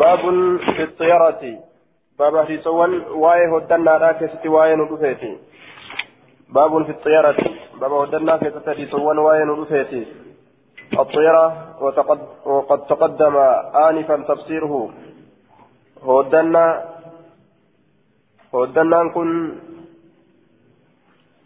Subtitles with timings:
[0.00, 0.20] باب
[0.76, 1.42] في الطيرة
[2.18, 5.38] باب في سوان واي هدنا راكست واي ندفيتي
[6.48, 7.36] باب في الطيرة
[7.80, 8.36] باب هدنا
[8.76, 10.06] في سوان واي ندفيتي
[10.98, 13.36] الطيرة وتقد وقد تقدم
[13.88, 14.90] آنفا تفسيره.
[16.02, 16.64] هدنا
[18.54, 19.30] هدنا كن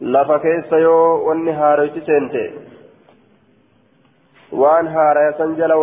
[0.00, 2.42] lafa keessa yoo wanni haaroyti seente
[4.52, 5.76] waan haaraya san jala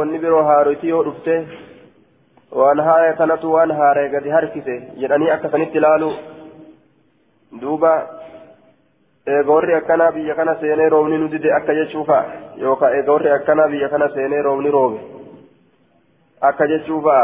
[2.59, 6.10] waan haaraya kanatu waan haaraya gadi harkise jedhanii akkasanitti ilaalu
[7.61, 7.93] duuba
[9.36, 12.19] eegoorri akkanaa biyya kana seenee roobni nu dide akka jechuufa
[12.65, 15.00] yookaan eegoorri akkanaa biyya kana seenee roobni roobe
[16.51, 17.18] akka jechuufa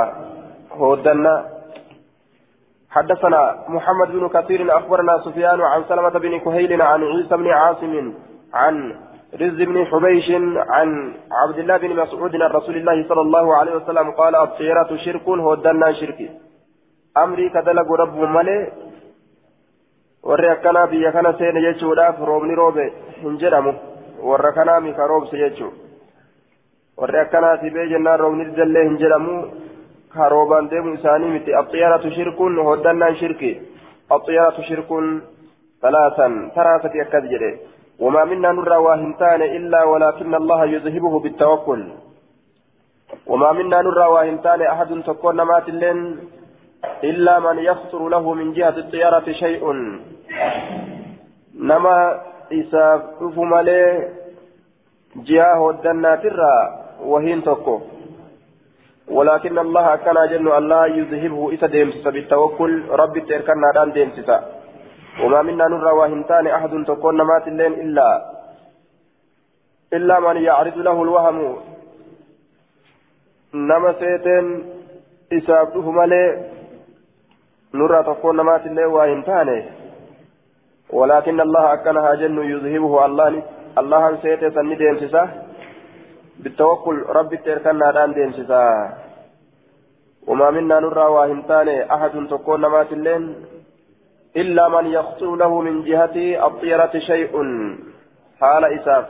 [0.79, 1.37] hooddannaa
[2.91, 8.13] حدثنا محمد بن كثير أخبرنا سفيان عن سلمة بن كهيل عن عيسى بن عاصم
[8.53, 8.75] عن
[9.33, 14.11] رز بن حبيش عن عبد الله بن مسعود عن رسول الله صلى الله عليه وسلم
[14.11, 16.19] قال الطيرة شرك هودنا شرك
[17.17, 18.71] أمري كدلق رب ملي
[20.27, 22.85] kana seene jechuudhaaf roobni roobe
[23.21, 23.71] hin jedhamu
[24.29, 25.71] warra kanaa mika roobse jechuu
[26.97, 29.35] warri akkanaati bee jennaan roobni didallee hin jedhamu
[30.15, 33.51] karoobaan deemu isaanii miti axiyaratu shirkun hoddannaan shirki
[34.09, 35.21] axiyaratu shirkun
[35.81, 41.81] ثلاثا ثلاثة أكد جده وما منا نرى واهنتان إلا ولكن الله يذهبه بالتوكل.
[43.27, 46.19] وما منا نرى واهنتان أحد تكون مات اللين
[47.03, 49.63] إلا من يخطر له من جهة الطيارة شيء.
[51.57, 52.21] نما
[52.53, 54.09] إساف مالي
[55.15, 56.55] جهة ودنا ترى
[57.01, 57.81] وهين تكو.
[59.07, 62.73] ولكن الله كان جن الله يذهبه إذا ديمسس بالتوكل.
[62.89, 64.56] ربي تركنا دان ديمسسا
[65.23, 68.09] وما منا نرى وهنتان أحد تكون مات اللين إلا
[69.93, 71.37] إلا من يعرض له الوهم.
[73.53, 74.45] نما سيتين
[75.33, 76.23] إسابته مالي
[77.73, 79.49] نرى تكون مات اللين وهنتان
[80.89, 83.43] ولكن الله أكنها جن يذهبه الله
[83.77, 85.23] الله سيتين سني ديمسسا
[86.39, 88.63] بالتوكل ربي تركنا دان ديمسسا
[90.27, 93.23] وما منا نرى واهنتان أحد تكون مات اللين
[94.37, 97.33] إلا من يخطو له من جهة الطيرة شيء.
[98.41, 99.07] حال إساف.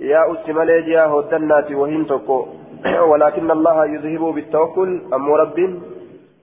[0.00, 2.46] يا أتمالي جهة هدنات وهن تكو
[3.10, 4.90] ولكن الله يذهب بالتوكل.
[5.14, 5.58] أم رب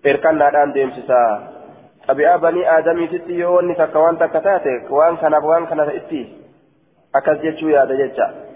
[0.03, 1.23] تركنا دان ديمسسا
[2.09, 6.21] أبي بني آدم تتي يوني تكوان تكتاتك وان كان وان كان تأتي
[7.15, 8.49] أكز جتشو يا دجتشا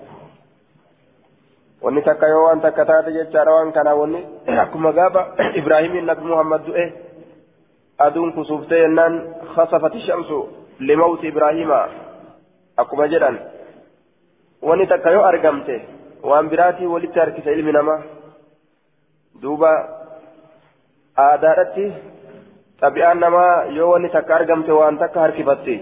[1.83, 4.19] wanni takka yoo waan takka taate jechaadha waan kana wanni
[4.63, 5.21] akkuma gaafa
[5.59, 6.85] ibraahimiin nabi muhammad du'e
[9.55, 10.37] khasafati shamsu
[10.79, 11.79] limawti ibraahima
[12.77, 13.37] akkuma jedhan
[14.61, 15.75] wanni takka yoo argamte
[16.29, 18.01] waan biraatii walitti harkisa ilmi namaa
[19.41, 19.71] duuba
[21.25, 21.85] aadaadhatti
[22.81, 25.75] xabi'aan namaa yoo wanni takka argamte waan takka harkifatti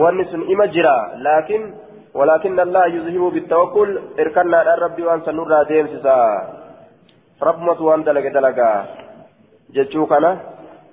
[0.00, 1.68] wanni sun ima jira laakiin
[2.18, 6.18] ولكن الله يذهب بالتوكل اركنا على ربي وان سنورا ديمسسا
[7.42, 8.70] ربمت وان دلق دلقا
[9.74, 10.06] جتشو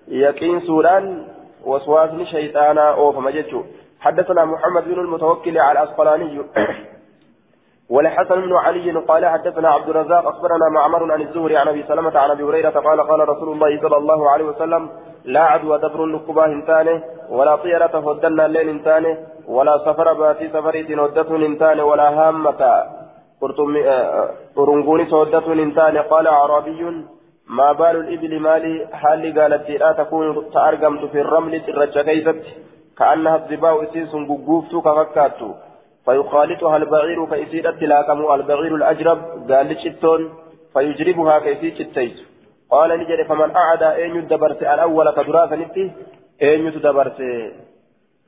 [0.08, 1.28] كان يقين سوران
[1.66, 3.62] وسواسن شيطانا اوفما جتشو
[4.00, 6.42] حدثنا محمد بن المتوكل على الأسقلاني.
[7.90, 12.32] ولحسن بن علي قال حدثنا عبد الرزاق أخبرنا معمر عن الزهري عن أبي سلمة عن
[12.32, 14.90] أبي هريرة قال قال رسول الله صلى الله عليه وسلم
[15.26, 19.18] لا عدوى دبر نكبا هنتانه ولا طيرة هدنا الليل هنتانه
[19.48, 22.84] ولا سفر باتي سفريت هدة هنتانه ولا هامة
[24.58, 27.06] أرنقوني هدة هنتانه قال أعرابي
[27.48, 32.44] ما بال الإبل مالي حالي قالت لا تكون تأرقمت في الرمل الرجة كيست
[32.98, 35.40] كأنها الضباء إسيس ققوفت كفكات
[36.06, 39.20] فيخالطها البعير كإسيرة تلاكم البعير الأجرب
[39.52, 40.34] قال لشتون
[40.74, 42.36] فيجربها كيسير التيس
[42.70, 45.92] قال نجري فمن أعدى أين يدبرت؟ الأول كدراسة نتي.
[46.42, 47.20] أين يدبرت؟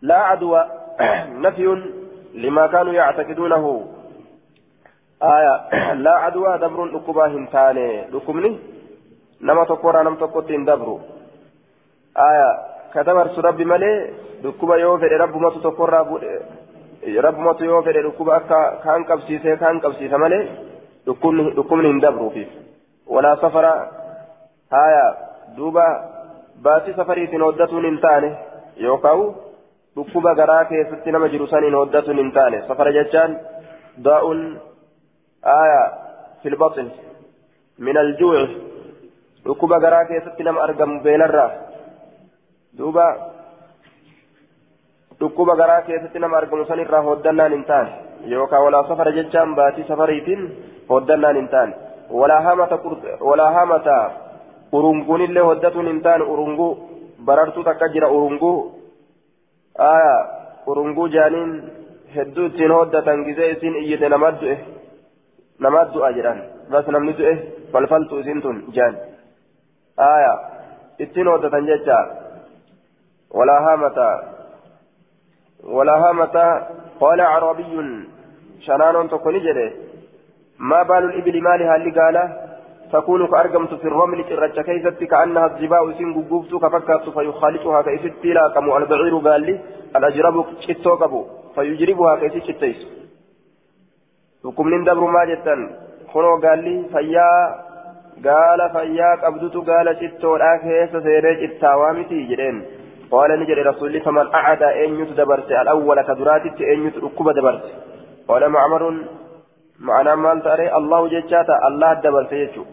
[0.01, 0.65] لا عدوى.
[1.45, 1.83] نفي
[2.33, 3.87] لما كانوا يعتقدونه.
[5.23, 5.93] آية.
[5.93, 8.76] لا عدوى دبر لكبا هنتاني لكمني
[9.41, 10.99] نما تقرى نم تقوتين دبرو
[12.17, 12.49] آية
[12.93, 13.91] كدبر ربي ملي
[14.43, 15.99] لكبا يوفر رب ما تقرى
[17.25, 20.39] رب ما يوفر لكبا أكا كان قبسيسي كان قبسيسي ملي
[21.57, 22.47] لكمني هندبرو فيه
[23.07, 23.65] ولا سفر
[24.69, 25.15] haya
[25.57, 25.83] duuba
[26.63, 28.31] baasii safariitiin hoddatuun hin taane
[28.85, 29.21] yookaan
[29.95, 33.37] dhukkuba garaa keessatti nama jiru saniin hoddatuun hin taane safara jechaan
[34.07, 34.41] daa'uun
[35.51, 35.81] haya
[36.43, 36.91] filbaxin
[37.89, 38.66] min aljuuci
[39.47, 41.49] dhukkuba garaa keessatti nama argamu beelarraa
[42.77, 43.07] duuba
[45.19, 50.47] dhukkuba garaa keessatti nama argamu sanirraa hoddannaan hin taane yookaan walaa safara jechaan baasii safariitiin
[50.93, 51.75] hoddannaan hin taane
[53.21, 54.11] ولا هامة
[54.73, 56.77] أرنقون اللي هدة إنتان أرنقو
[57.19, 58.53] بررت تكجر أرنقو
[59.79, 60.15] آية
[60.69, 61.51] أرنقو جانين
[62.15, 64.29] hedduu ittiin hoddatan gisee isin iyyite nama
[65.91, 66.37] du'e jedhan
[66.71, 67.33] bas namni du'e
[67.71, 68.95] falfaltu isin tun jaan
[69.97, 71.99] hoddatan jecha
[73.33, 74.23] walaa haamata
[75.63, 76.45] walaa haamata
[76.99, 77.89] qaala acraabiyyun
[78.65, 79.67] shanaanoon tokko ni jedhe
[80.57, 82.47] maa baalu libili maali haalli gaala
[82.91, 88.77] تكون كأرقمت في الرمل ترجع كيست كأنها الزباء سين قبوبت كفكات فيخالطها كيست لا كمو
[88.77, 89.59] البعير قال لي.
[89.95, 92.79] الأجرب شتو قبو فيجربها كيسي شتيس
[94.43, 95.23] وكم من دبر ما
[96.13, 97.27] كنو قال لي فيا
[98.25, 102.65] قال فيا قبضت قال شتو كيس سيريج التوامتي جرين
[103.11, 107.65] قال نجري رسول فمن أعد أن يتدبرس الأول كدراتي أن يتركب دبرس
[108.27, 108.83] قال معمر
[109.79, 112.63] معنى مال تاري الله جتشاتا الله دبرس يجو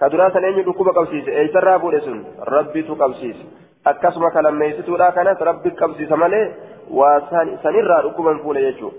[0.00, 3.38] كدراسا أن يتركب قبسيس أي سرى بورسون ربي تقبسيس
[3.84, 6.44] akkasuma kalammeessituudha kanas rabbi qabsiisa malee
[6.90, 7.20] waa
[7.62, 8.96] sanirraa dhukkuban fuule jechuudha.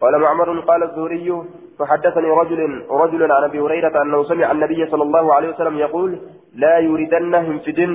[0.00, 1.42] قال معمر قال الزهري
[1.78, 6.18] فحدثني رجل رجل عن أبي هريرة أنه سمع النبي صلى الله عليه وسلم يقول
[6.54, 7.92] لا يريدنهم في دين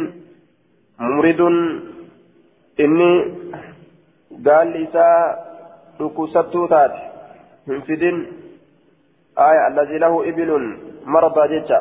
[1.00, 1.42] مريد
[2.80, 3.12] إني
[4.46, 5.08] قال لسا
[6.02, 6.94] ركوستو تات.
[7.86, 8.16] في دين
[9.38, 11.80] آية الذي له إبل مرضى جتا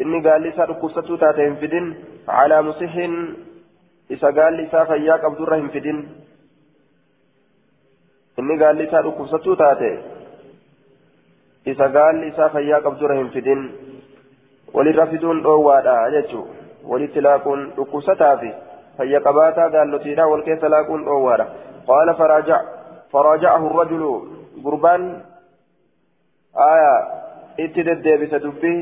[0.00, 1.94] إني قال لسا ركوستو تات في دين
[2.28, 2.94] على مصح
[4.10, 5.98] إذا قال لسا فياك عبد الرحيم في دين
[8.40, 9.90] inni gaalli isaa dhukkubsatuu taate
[11.74, 13.62] isa gaalli isaa fayyaa qabdura hin fidin
[14.74, 16.44] walirra fiduun dhoowwaadha jechuu
[16.92, 18.50] walitti laaquun dhukkubsataa fi
[18.98, 21.46] fayya qabaataa gaallotiidha wal keessa laaquun dhoowwaadha
[21.90, 22.70] qaala faraajac
[23.14, 24.12] faraajacahu rajulu
[24.64, 25.06] gurbaan
[26.72, 26.92] aya
[27.66, 28.80] itti deddeebise dubbii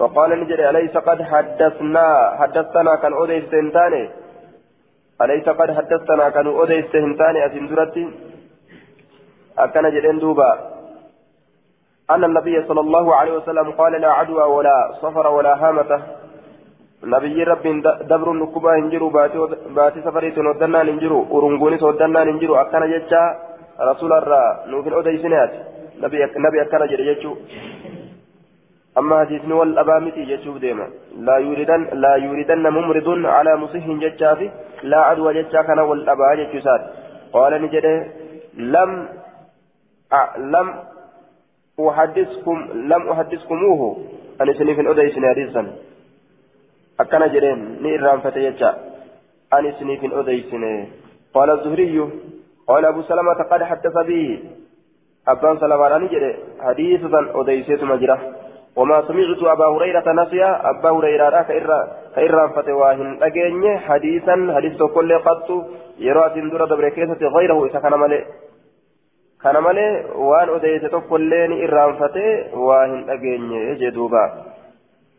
[0.00, 2.06] فقال نجري أليس قد حدثنا
[2.40, 4.04] حدثنا كان أوديس تنتاني
[5.22, 8.04] أليس قد حدثنا كان أوديس تنتاني أسندرتي
[9.64, 10.50] أكن جدين دوبا.
[12.10, 15.90] أن النبي صلى الله عليه وسلم قال لا عدوى ولا صفر ولا هامة.
[17.04, 17.64] نبي رب
[18.10, 19.08] دبر نكبا هنجرو
[19.76, 22.54] باتي سفريت ودنا ننجرو ورنغونيس ودنا ننجرو.
[22.62, 23.22] أكن جتشا
[23.90, 25.52] رسول الله نوفل أوديسنات
[26.02, 27.28] نبي نبي أكن جدي
[28.98, 30.86] أما حديثني والأبامتي جتشوف ديما.
[31.26, 34.48] لا يريدن لا يريدن ممرض على مصح جتشافي
[34.90, 36.82] لا عدوى جتشا كان والأبا جتشوسات
[37.32, 37.94] قال نجده
[38.74, 39.19] لم.
[40.38, 40.74] لم
[41.80, 43.96] أحدثكم لم أحدثكموه.
[44.40, 45.72] أن سني في الأدى سني حديثا
[47.00, 48.70] أكن جدين نيران فتيجا
[49.54, 50.88] أن سني في الأدى سني
[51.34, 52.10] قال الزهري
[52.68, 54.42] قال أبو سلمة قد حدث به
[55.28, 58.18] أبان سلمة أن جده حديثا أديسيت مجرى
[58.76, 60.70] وما سمعت أبا هريرة نسيا.
[60.70, 61.80] أبا هريرة كإرا
[62.16, 65.48] كإرا فتواهن أجيني حديثا حديث كل قط.
[65.98, 68.24] يرى تندر دبركيسة غيره إذا كان ملئ
[69.42, 74.24] كان ملئ وأن أديت تقولين إرا فتي واهن أجيني جدوبا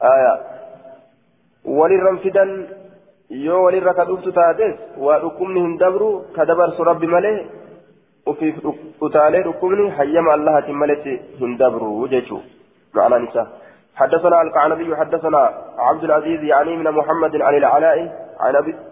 [0.03, 0.33] آية
[1.65, 2.68] وللرم فدن
[3.31, 7.38] yoo walirra ka dhuftu taates waa dhukkubni hin dabru ka dabarsu rabbi malee
[8.31, 8.57] ufiif
[9.07, 12.41] utaalee dhukkubni hayyama allahatiin maletti hin dabru jechuu
[12.95, 13.47] معنى نساء
[13.95, 17.97] حدثنا القعنبي حدثنا عبد العزيز يعني من محمد عن العلاء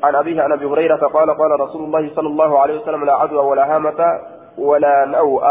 [0.04, 3.46] عن أبيه عن أبي هريرة قال قال رسول الله صلى الله عليه وسلم لا عدوى
[3.46, 4.20] ولا هامة
[4.58, 5.44] ولا نوء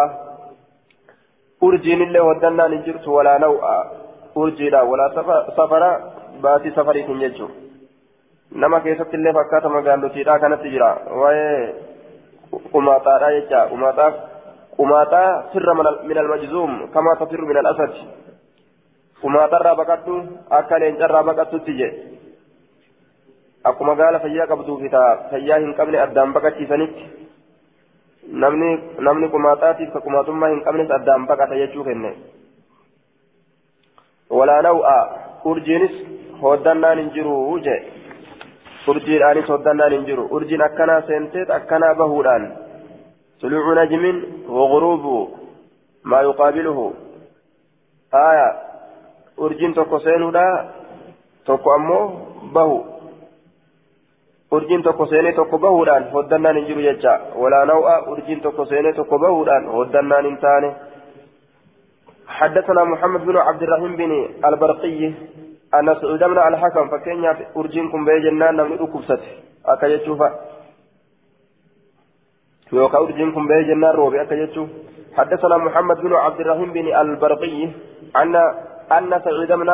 [1.62, 3.62] أرجين الله ودنا نجرت ولا نوء
[4.36, 5.06] أرجي لا ولا
[5.56, 5.82] سفر
[6.42, 7.48] باتي سفري تنججو
[8.52, 10.90] نما كيست الله فكاتا مقالتي لا كانت تجرى
[11.20, 11.74] وهي
[12.72, 13.60] قماطا لا يجا.
[13.72, 14.08] قماطا
[14.78, 15.68] قماطا فر
[16.08, 16.72] من المجزوم.
[16.94, 17.94] كما تفر من الأسد.
[19.22, 20.16] qumaaxarraa baqadhu
[20.58, 21.88] akka leencarraa baqattutti je
[23.70, 27.08] akkuma gaala fayyaa qabduufi taa fayyaa hin qabne addaan baqachiisanitti
[28.32, 32.10] namni qumaaxaatiif ka qumaaxummaa hin qabnes addaan baqata jechuu kenne
[34.30, 34.96] walaa naw'a
[35.44, 35.94] urjiinis
[36.42, 37.76] hoddannaan hin jiru je
[38.92, 42.46] urjiidhaanis hoddannaan hin jiru urjiin akkanaa seenteet akkanaa bahuudhaan
[43.40, 44.22] suluucu najmin
[44.58, 45.14] waghuruubu
[46.02, 46.86] maa yuqaabiluhu
[48.22, 48.52] aayaa
[49.46, 50.44] urjiin tokko seenuudha
[51.44, 52.04] tokko ammoo
[52.52, 52.78] bahu
[54.50, 57.20] urjiin tokko seenee tokko bahuudhaan hoddannaan hin jiru jecha.
[57.34, 60.70] Walaa naw'a urjiin tokko seenee tokko bahuudhaan hoddannaan hin taane.
[62.28, 64.10] حدثنا محمد بن عبد الرحيم بن
[64.44, 65.12] البرقي
[65.74, 67.24] أن سعود بن الحكم فكين
[67.56, 69.22] أرجينكم بيجنان نمن أكبست
[69.66, 70.28] أكا يشوفا
[72.72, 74.68] يوكا أرجينكم بيجنان روبي أكا يشوف
[75.16, 77.68] حدثنا محمد بن عبد الرحيم بن البرقي
[78.16, 78.34] أن
[78.92, 79.70] أن سعيد بن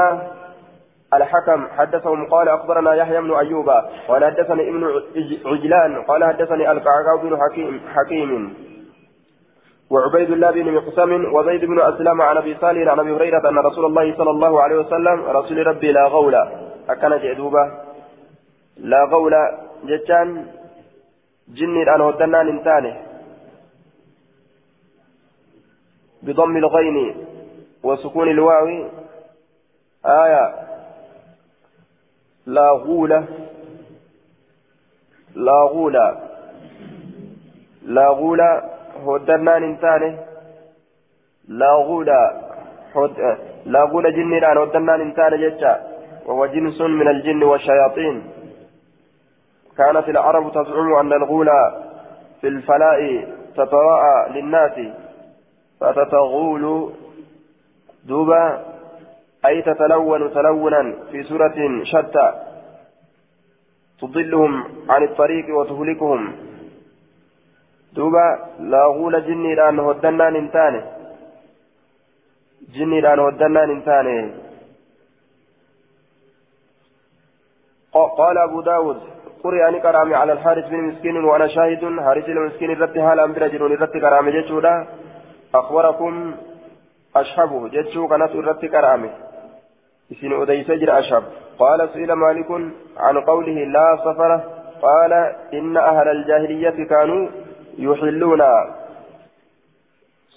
[1.17, 3.69] الحكم حدثهم قال أخبرنا يحيى بن أيوب
[4.09, 5.03] قال حدثني ابن
[5.47, 8.55] عجلان قال حدثني القعقاع بن حكيم, حكيم
[9.91, 13.85] وعبيد الله بن مقسم وزيد بن أسلم عن أبي صالح عن أبي هريرة أن رسول
[13.85, 16.35] الله صلى الله عليه وسلم رسول ربي لا غول.
[16.89, 17.73] أكن جئدوبة.
[18.77, 19.35] لا غول
[19.85, 20.47] جتان
[21.49, 22.97] جني الآن ودنان انتانه
[26.23, 27.27] بضم الغين
[27.83, 28.67] وسكون الواو.
[30.07, 30.55] آية.
[32.47, 33.25] لا غولة
[35.35, 36.17] لا غولة
[37.83, 38.63] لا غولة
[39.07, 40.19] هدنان انتانه
[41.49, 42.21] لا غولة
[42.95, 43.39] هد...
[43.67, 45.75] لا غولة جنيران هدنان انتانه جتا
[46.27, 48.23] وهو جنس من الجن والشياطين.
[49.77, 51.75] كانت العرب تزعم أن الغولة
[52.41, 54.77] في الفلاء تتراءى للناس
[55.81, 56.93] فتتغول
[58.05, 58.74] دوبا
[59.47, 62.27] أي تتلون تلونا في سورة شتى
[64.01, 66.33] تضلهم عن الطريق وتهلكهم.
[67.93, 68.27] دوبا
[68.61, 70.81] لا غول جني الآن ودنان انتاني
[72.75, 74.19] جني الآن ودنان انتاني
[78.19, 79.01] قال أبو داود
[79.43, 83.73] قرئ أن كرامي على الحارث بن مسكين وأنا شاهد حارث المسكين الرت حال أمبر جنون
[83.73, 84.87] الرت كرامي جتشودا
[85.55, 86.35] أخبركم
[87.17, 89.11] أشهبه جتشو كانت الرت كرامي.
[90.13, 91.25] إسن أديس جر أشهب
[91.59, 92.51] قال سئل مالك
[92.97, 94.31] عن قوله لا سفر
[94.83, 95.13] قال
[95.55, 97.29] إن أهل الجاهلية كانوا
[97.79, 98.43] يحلون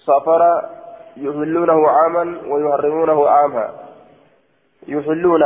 [0.05, 0.41] سفر
[1.17, 3.69] يحلونه عاما ويحرمونه عاما
[4.87, 5.43] يحلون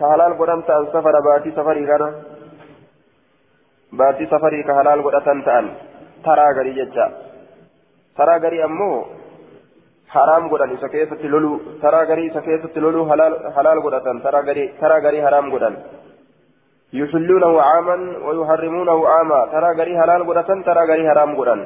[0.00, 2.22] كهلال قدمت أن سفر باتي سفري كان
[3.92, 5.74] باتي سفري كهلال قدمت أن
[6.24, 7.06] ترى غري ججا
[8.16, 9.19] ترى غري أمو
[10.14, 11.50] حرام godhan isa keessatti lolu
[11.82, 13.00] taraa garii isa keessatti lolu
[13.56, 15.74] halaal godhatan taraa garii haraam godhan.
[16.92, 21.60] يحلونه عاما ويحرمونه عاما taraa garii halaal godhatan taraa garii haraam godhan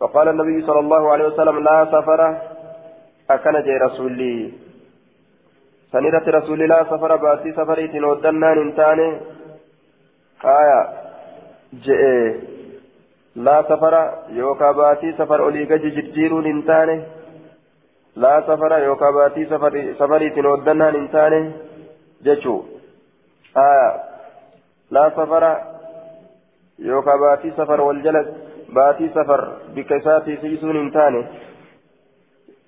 [0.00, 2.20] فقال النبي صلى الله عليه وسلم لا سفر
[3.30, 4.36] akkan jedhe رسولي
[5.92, 9.08] سنيرة رسول الله سفر baatii safarii itti hooduun hin taane
[10.58, 10.80] آية
[11.84, 12.02] jechi
[13.36, 13.94] لا سفر
[14.40, 16.96] yookaa baatii safar olii jijjiiruun hin taane
[18.16, 21.52] لا سفر يوكا باتي سفري سفري تنودنا ننتاني
[22.24, 22.62] جتشو.
[23.56, 23.88] آية
[24.90, 25.44] لا سفر
[26.78, 28.28] يوكا باتي سفر والجلد
[28.68, 29.40] باتي سفر
[29.74, 31.26] بكساتي سيسون ننتاني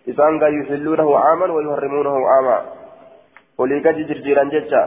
[0.09, 2.59] إسان يحلونه عاما ويحرمونه عاما.
[3.59, 4.83] وليكا جرجيران جتشا.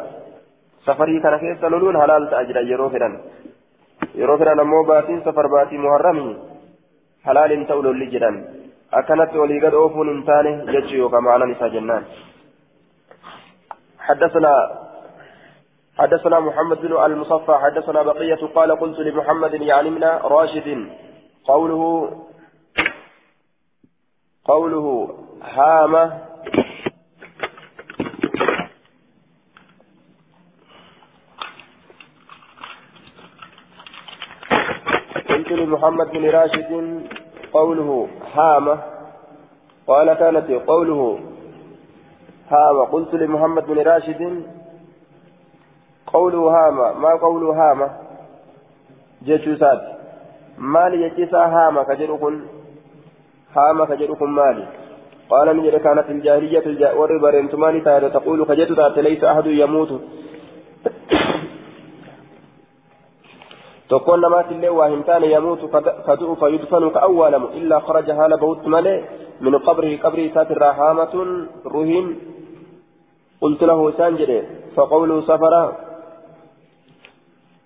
[0.86, 3.13] سفري كان كيس لولون حلال تأجر يرو فدان
[4.15, 6.38] يرو فدان أمو باتين سفر باتي محرمي.
[7.25, 8.62] حلال تولو اللي جران.
[9.00, 10.53] أكنت ولي قد أوفون انتاني
[11.09, 12.03] كما على نساء جنان.
[14.00, 14.53] حدثنا
[15.97, 20.67] حدثنا محمد بن المصفى حدثنا بقية قال قلت لمحمد من راشد
[21.45, 21.83] قوله
[24.45, 24.88] قوله
[25.41, 26.03] هامة
[35.29, 36.71] قلت لمحمد بن راشد
[37.53, 38.79] قوله هامة
[39.88, 41.19] قال كانت قوله
[42.50, 44.43] هامة قلت لمحمد بن راشد
[46.07, 47.89] قوله هامة ما قوله هامة
[49.24, 49.81] جيشوسات
[50.57, 52.41] مالي يجيسا هامة كجركن
[53.55, 54.67] هامة كجركن مالي.
[55.29, 57.79] قال من كانت الجاهلية وربر انتماني
[58.10, 60.01] تقول كجدت ليس أحد يموت.
[63.89, 65.61] تكون نمات الله وهم كان يموت
[66.07, 68.95] كدعو فيدفن كأولم إلا خرج هال بوت ملي
[69.41, 71.13] من قبره قبره ساتر رحامة
[71.73, 72.07] رهين
[73.41, 74.31] قلت له سانجد
[74.75, 75.53] فقوله سفر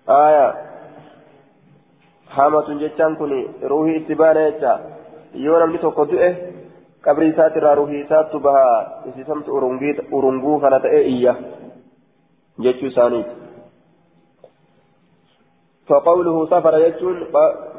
[0.09, 0.47] آية
[2.29, 4.73] حامة جتان كني روحي اتبانا يجا
[5.35, 6.35] يونا من توقع دؤه
[7.05, 8.67] قبره ساتر روحي سات بها
[9.09, 9.47] اسسمت
[10.13, 11.35] أرنغو كانت إيه
[12.63, 13.46] جتشو سانيت
[15.89, 17.15] فقوله سفر يجون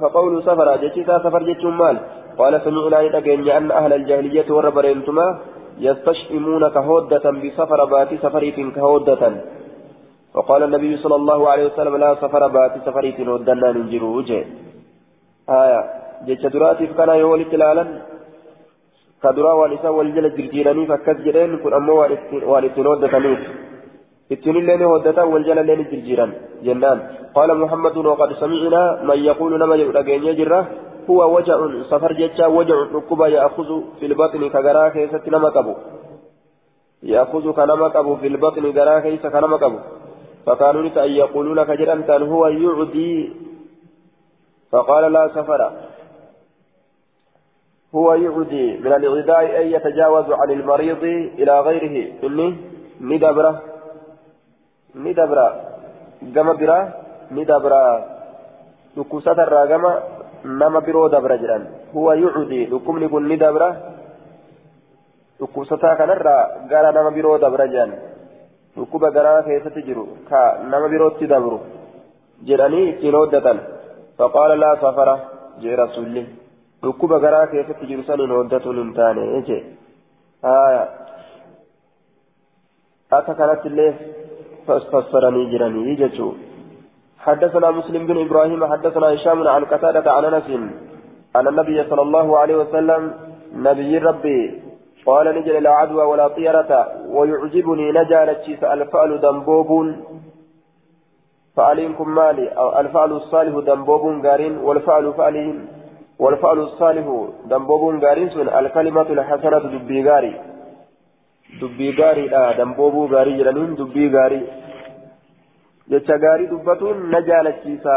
[0.01, 1.97] فقوله سفر جتيسا سفر جتون مال؟
[2.39, 5.27] قال سمعنا نتقين أن أهل الجاهلية وربرينتما
[5.87, 9.23] يستشئمون كهودة بسفر باتي سفريت كهودة.
[10.35, 14.31] وقال النبي صلى الله عليه وسلم لا سفر باتي سفريت ودنا ننجروج
[15.63, 15.81] آية.
[16.27, 17.85] جتش دراتي فكان يولي تلالا
[19.23, 21.95] كدرا والإساء والجلد جرجيراني فكت جرين كن أمو
[22.51, 23.41] والإسنود ودتنوف
[24.33, 26.27] اتن اللين ودتا والجل اللين جرجيرا
[26.67, 26.99] جنان
[27.37, 30.67] قال محمد وقد سمعنا من يقول نما يؤلقين يجره
[31.11, 31.59] هو وجع
[31.91, 33.69] سفر جتا وجع ركبا يأخذ
[33.99, 35.75] في البطن كغرا كيست نما كبو
[37.03, 39.79] يأخذ كنما قبو في البطن قرا كيس كنما قبو
[40.47, 43.33] فكانوا أن يقولوا لك جرمتا هو يعدي
[44.73, 45.73] فقال لا سفر
[47.95, 51.05] هو يعدي من الإعداء أن يتجاوز عن المريض
[51.39, 52.57] إلى غيره إني
[54.95, 55.49] ندبرة
[56.23, 56.79] ندبرة قم برا
[57.31, 57.83] ندبرة
[58.97, 59.93] لكوسة الراقمة
[60.45, 61.63] نما برو دبرة جران
[61.97, 63.71] هو يعدي لكم نكون ندبرة
[65.41, 67.93] dhukkubsataa kanarraa gara nama biroo dabra jedhan
[68.77, 70.41] dhukkuba garaa keessatti jiru ka
[70.71, 71.59] nama birootti dabru
[72.49, 73.61] jedhanii ittiin hooddatan
[74.19, 75.15] faqaala laa safara
[75.63, 76.25] jee rasuulli
[76.83, 79.61] dhukkuba garaa keessatti jiru saniin hooddatuun hin taane jee
[83.11, 83.93] akka kanatti illee
[84.69, 86.37] fassaranii jiranii jechuu
[87.27, 90.49] حدثنا مسلم بن إبراهيم حدثنا هشام عن قتادة عن أنس
[91.37, 93.15] أن النبي صلى الله عليه وسلم
[93.55, 94.63] نبي ربي
[95.07, 96.71] قال نجل لا عدوى ولا طيرة
[97.17, 99.71] ويعجبني نجال الشيس الفعل دنبوب.
[101.57, 105.67] فعليكم مالي أو الفعل الصالح دنبوب قارين والفعل فعلهم
[106.19, 107.07] والفعل الصالح
[107.51, 108.29] دنبوب قارين
[108.61, 110.35] الكلمة الحسنة دبي قاري
[111.99, 114.43] قاري لا دنبوب قاري جلنين دبي قاري
[115.91, 117.95] jecha gaarii dubbatuun na jaalachiisa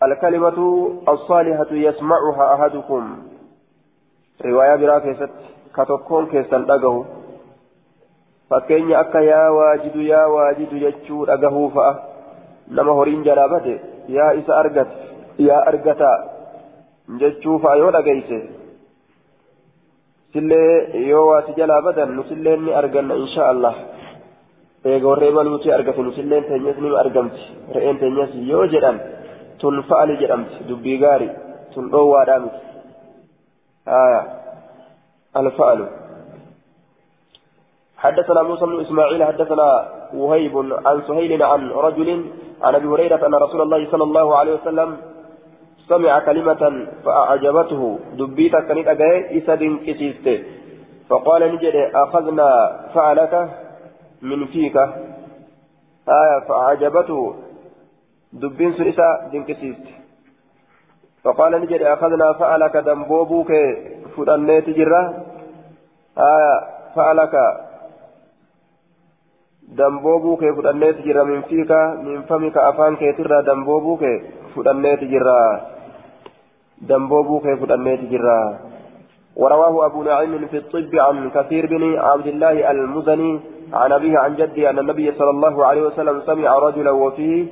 [0.00, 0.68] alkalimatu
[1.12, 3.10] alsaalihatu yasmacuha ahadukum
[4.46, 7.02] riwaayaa biraa keessatti ka tokkoon keessan dhagahu
[8.52, 11.92] fakkeenya akka yaa waajidu yaa waajidu jechuu dhagahuu fa'a
[12.80, 13.74] nama horiin jalaa bade
[14.16, 14.96] yaa isa argate
[15.48, 16.16] yaa argataa
[17.24, 18.38] jechuu fa'a yoo dhageyse
[20.32, 23.74] sillee yoo waati jalaa badan nusilleen ni arganna insha allah
[24.84, 27.42] eega warree baluutii argatu nusilleen teenyas ni argamti
[27.76, 28.98] re'een teenyas yoo jedhan
[29.60, 31.32] tun fa'ali jedhamti dubbii gaarii
[31.74, 32.60] tun dhoowwaadhaa miti
[35.36, 35.80] الفعل
[37.96, 39.68] حدثنا موسى بن اسماعيل حدثنا
[40.14, 40.54] وهيب
[40.86, 42.08] عن سهيل عن رجل
[42.62, 44.96] عن ابي هريره ان رسول الله صلى الله عليه وسلم
[45.88, 47.98] سمع كلمة فأعجبته.
[48.18, 50.26] دبيتا كانت أجاي إسد كسيست
[51.08, 52.50] فقال نجد أخذنا
[52.94, 53.48] فعلك
[54.22, 54.76] من فيك.
[56.08, 57.34] آية فأعجبته.
[58.32, 59.86] دبين سرسا دنكسيست
[61.24, 63.52] فقال نجد أخذنا فعلك دنبوبوك
[64.16, 65.02] فدنيت جرة.
[66.18, 66.54] آية
[66.94, 67.34] فعلك
[69.76, 74.16] damboobuu kee fudhanneeti jira min fiika min famika afaan keetirraa damboobuu kee
[74.54, 75.34] fudhanneeti jira
[76.86, 78.38] damboobuu kee fudhanneeti jira
[79.38, 83.40] ورواه أبو نعيم في الطب عن كثير بن عبد الله المزني
[83.72, 87.46] عن أبيه عن جده أن النبي صلى الله عليه وسلم سمع رجلا وفيه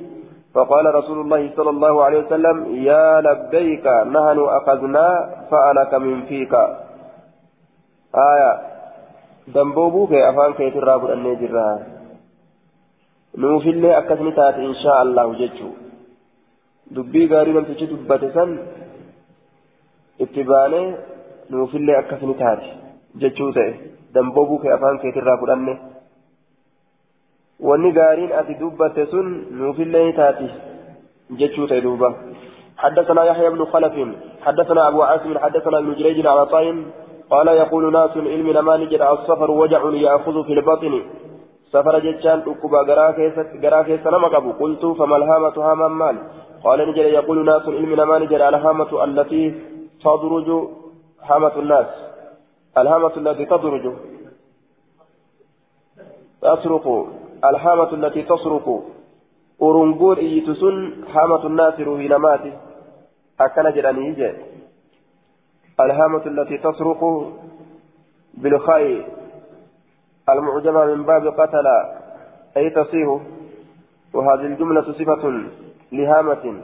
[0.53, 2.57] فقال رسول الله صلى الله عليه وسلم
[2.89, 5.07] يا لبيك نحن أخذنا
[5.51, 6.53] فألك من فيك.
[8.15, 8.51] آية.
[9.47, 11.79] دنبوبوك أفان كيت الراب النجرة
[13.37, 15.69] نوفي أكثني تات إن شاء الله جتشو
[16.91, 17.91] دبي غاري لم تجد
[20.19, 20.95] دبتسن اتباني
[21.49, 22.63] نوفي أكثني تات
[23.15, 23.73] جتشو تأي
[24.13, 25.97] دنبوبوك أفان كيت الراب النجرة
[27.59, 30.49] wanni gaariin ati dubbatte sun nuufillee taati
[31.39, 32.13] jechuu ta'e duuba.
[32.77, 33.93] حدثنا يحيى بن خلف
[34.41, 36.85] حدثنا أبو عاصم حدثنا ابن جريج على طين
[37.29, 40.93] قال يقول ناس العلم لما نجد السفر وجع يأخذ في البطن.
[41.73, 42.79] سفر جتشان أكبا
[43.63, 46.17] قراكي سنمك أبو قلت فما الهامة هاما مال؟
[46.63, 49.43] قال نجد يقول ناس العلم لما نجد الهامة التي
[50.03, 50.69] تدرج
[51.21, 51.87] هامة الناس.
[52.77, 53.93] الهامة التي تدرج.
[56.41, 57.07] تسرق.
[57.45, 58.69] الحامة التي تصرخ
[59.61, 62.53] أرنقول إيتسن حامة الناس روهي نماتي
[63.39, 64.35] أكن جراني جاء
[65.79, 67.01] الهامة التي تصرخ
[68.33, 69.09] بالخاء.
[70.29, 71.67] المعجمة من باب قتل.
[72.57, 73.07] أي تصيح.
[74.13, 75.23] وهذه الجملة صفة
[75.91, 76.61] لهامة.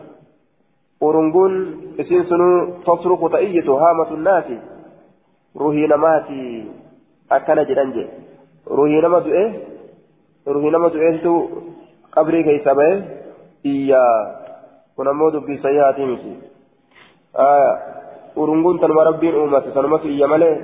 [1.04, 1.54] أرنقول
[2.00, 2.50] إسين سنو
[2.88, 4.48] تصرخ تأية هامة الناس
[5.62, 6.42] روهي نماتي
[7.32, 8.04] أكن جراني
[8.68, 9.74] روهي نماتي إيه
[10.46, 11.34] ruhi nama du'eessu
[12.12, 12.96] qabrii keessa bahe
[13.64, 14.16] iyyaa
[14.96, 16.32] kun ammoo dubbii sayyaatii miti
[18.36, 20.56] urunguun tanuma rabbiin uumate sanumatu iyya malee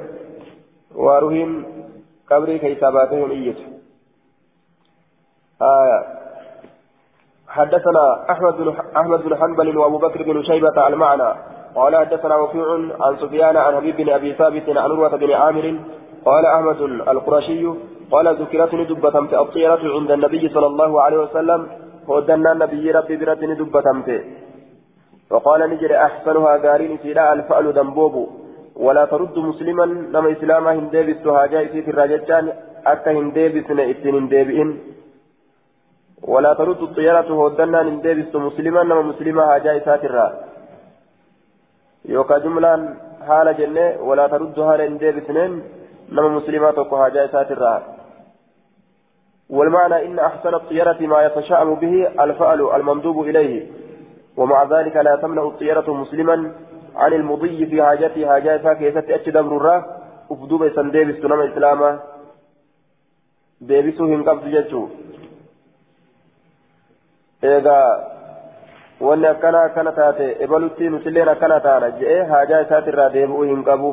[1.05, 1.53] waa ruhiin
[2.31, 3.65] qabrii keessa baatee hin iyyatu
[7.49, 11.29] حدثنا أحمد بن أحمد بن حنبل وأبو بكر بن شيبة المعنى.
[11.75, 12.65] قال حدثنا وكيع
[13.01, 15.65] عن سفيان عن حبيب بن أبي ثابت عن عروة بن عامر.
[16.25, 17.63] قال أحمد القرشي
[18.11, 21.67] قال ذكرتني دبتمت الطيرة عند النبي صلى الله عليه وسلم.
[22.07, 24.09] ودنا النبي ربي برتني دبتمت
[25.31, 28.15] وقال نجري أحسنها قارين سيلا الفأل دنبوب.
[28.85, 32.45] ولا ترد مسلما نما إسلاما هندبست هاجا إسيت الراجتان
[32.85, 34.69] أكا هندبسن إتن هندبئن
[36.27, 40.33] ولا ترد الطيارة هودنا هندبست مسلما نما مسلما هاجا إسات الرا.
[42.05, 42.93] يوكا جملا
[43.27, 45.63] حال جنة ولا ترد هالا هندبسنين
[46.11, 47.83] نما مسلما توكو هاجا إسات الرا.
[49.49, 53.67] والمعنى إن أحسن الطيرة ما يتشائم به الفعل المندوب إليه.
[54.37, 56.51] ومع ذلك لا تمنع الطيرة مسلما
[56.95, 59.85] عن المضي في حاجته حاجاتها كيست أتش دبر الراه
[60.31, 61.99] أفدوب إسان ديبس نما إسلاما.
[63.67, 64.89] hin qabdu jechuu
[67.43, 67.99] eegaa
[69.07, 73.91] wanni akkana akkana taate ebalutti nutilleen akkana taana je'ee haajaa isaatirraa deebi'uu hin qabu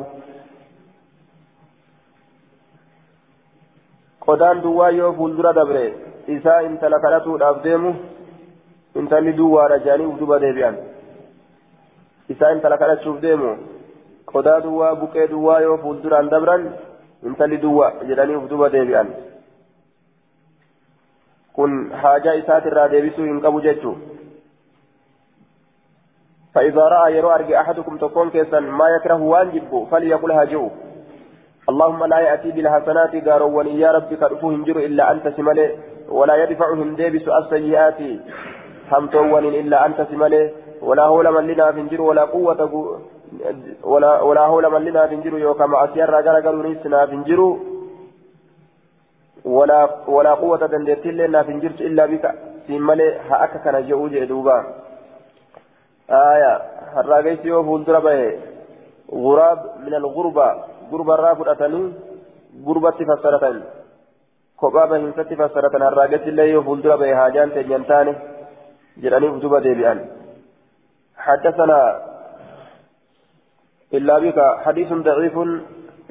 [4.25, 5.83] qodaan duwwaa yoo fuuldura dabre
[6.35, 7.95] isaa intala kadhatuudhaaf deemu
[9.01, 10.75] intalli duwwaadha jedhanii ufduba deebi'an
[12.35, 13.51] isaa intala kadhachuuf deemu
[14.33, 16.67] qodaa duwwaa buqee duwwaa yoo fuulduraan dabran
[17.23, 19.13] intalli duwwa jedhanii ufduba deebi'an
[21.57, 23.97] kun haajaa isaatirraa deebisuu hin qabu jechuu
[26.57, 30.69] فإذا رأى يرى أرجع أحدكم تكون كيسا ما يكره واجب فليقل هاجئوا
[31.69, 35.69] اللهم لا يأتي بالحسنات قاروا يا ربي كرفوه هنجر إلا أنت سمله
[36.09, 37.99] ولا يدفعهم ديبس السيئات
[38.91, 42.61] همتون إلا أنت سمله ولا هول من لنا فنجر ولا قوة
[43.83, 47.39] ولا ولا هول من لنا فنجر يوكا مع سير رجال قالوا نسنا فنجر
[49.45, 52.25] ولا ولا قوة دندت لنا فنجر إلا بك.
[52.67, 54.57] سمله هأك كان جوج دوبا.
[56.09, 56.53] آية.
[56.99, 58.39] الراجيس يوفول دربه
[59.11, 60.47] غراب من الغربة.
[60.91, 61.93] غربة رافض أتني.
[62.65, 63.61] غربة فسرتني
[64.57, 68.13] kophaa bahiinsatti fassaratan harraagetti illee yoo fuuldura bahe haajaan teenyan taane
[69.03, 69.99] jedhanii utuba deebi'an
[71.27, 71.79] حدثنا
[73.93, 74.39] إلا بك.
[74.65, 75.35] حديث ضعيف.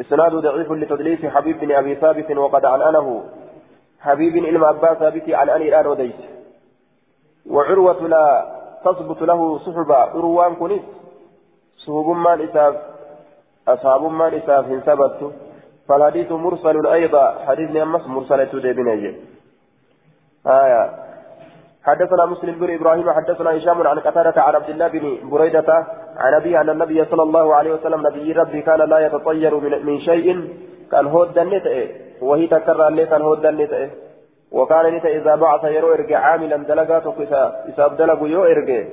[0.00, 3.24] إسناد ضعيف لتدليس حبيب بن أبي ثابت وقد عنأنه.
[4.00, 6.14] حبيب إلى أبا ثابت عن أني الآن وديس
[7.50, 8.46] وعروة لا
[8.84, 9.96] تثبت له صحبة.
[9.96, 10.82] عروان كنيس.
[11.76, 12.74] صحب ما إساف
[13.68, 15.32] أصحاب ما إساف إن ثبت
[15.88, 17.38] فالحديث مرسل أيضا.
[17.46, 19.14] حديث أمس مرسلة ديبنية
[20.46, 21.05] آية.
[21.86, 26.60] حدثنا مسلم بن إبراهيم حدثنا هشام عن قتادة عن عبد الله بن بريدة عن ابي
[26.60, 30.48] أن النبي صلى الله عليه وسلم نبي ربي كان لا يتطير من, من شيء
[30.92, 31.88] كان هود النتئ
[32.22, 33.88] وهي تكرر لي كان هود النتئ
[34.52, 37.14] وكان نتئ إذا بعث يرو إرجع عاملا دلقاته
[37.68, 38.84] اذا دلقوا يو إرجع.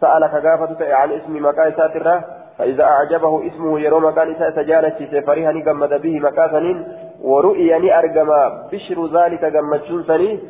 [0.00, 2.24] سألك غافة عن اسم مكان ساتره
[2.58, 6.86] فإذا أعجبه اسمه يرو مكان سجالة فريها نقمد به مكاسن
[7.22, 8.30] ورؤيا أرجم
[8.72, 10.40] بشر ذلك قمتشون سني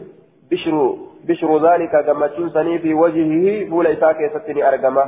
[0.51, 0.97] بشر
[1.29, 5.05] بشر ذلك قمتشون سني في وجهه فول إساء كيستني أرجمه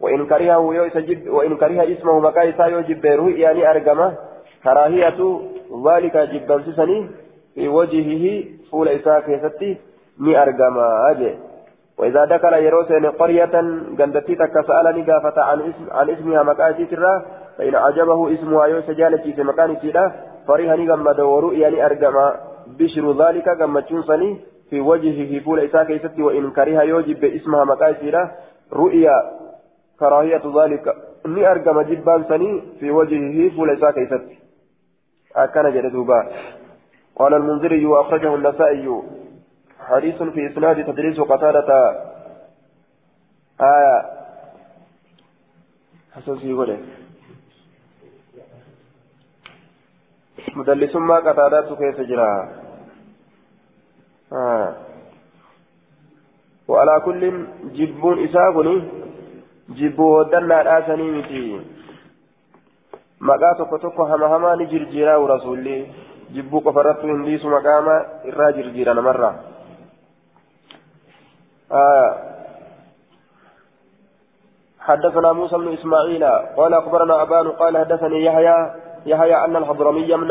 [0.00, 4.12] وإن كرهه يجب وإن كره اسمه مكان إساء يجب رؤيا أرجمه
[4.64, 5.40] كراهية
[5.86, 7.08] ذلك جبا سني
[7.54, 11.34] في وجهه فول إساء كيستني أرجمه أجل
[11.98, 13.54] وإذا دخل يروسين قرية
[13.98, 14.36] قندتي
[14.68, 17.24] سألني قافة عن اسم عن إسمها مكان سرا
[17.58, 20.14] فإن عجبه إسمها يوسف جالتي في مكان سيرة
[20.48, 22.16] فريهني قمد ورؤيا أرقم
[22.78, 28.34] بشر ذلك قمتشون سني في وجهه فول إساء كيستي وإن كره يوجب اسمها مكان سيرة
[28.72, 29.16] رؤيا
[30.00, 30.96] كراهية ذلك.
[31.26, 34.38] إني أرقم جبان سني في وجهه فول إساء كيستي
[35.36, 36.32] أكان جلدوبا
[37.16, 39.02] قال المنذري وأخرجه النسائي.
[39.80, 41.70] حديث في إسناد تدريس قتادة.
[43.60, 44.16] آية.
[46.14, 46.76] حسن سيقول
[50.56, 52.65] مدلس ما قتادات كيف جرى.
[56.68, 57.22] وعلى كل
[57.78, 58.82] جبون إساقني
[59.68, 61.60] جبو ودنا الآسني متي
[63.80, 65.88] tokko hama hamaa ni jirjiiraa rasuulli
[66.34, 67.94] jibbuu qofa irratti hindiisu maqaama
[68.28, 69.34] irraa jirjiira namarraa
[71.72, 72.10] آه
[74.80, 76.24] حدثنا موسى بن إسماعيل
[76.56, 78.56] قال أخبرنا أبان قال حدثني يحيى
[79.06, 80.30] يحيى أن الحضرمي من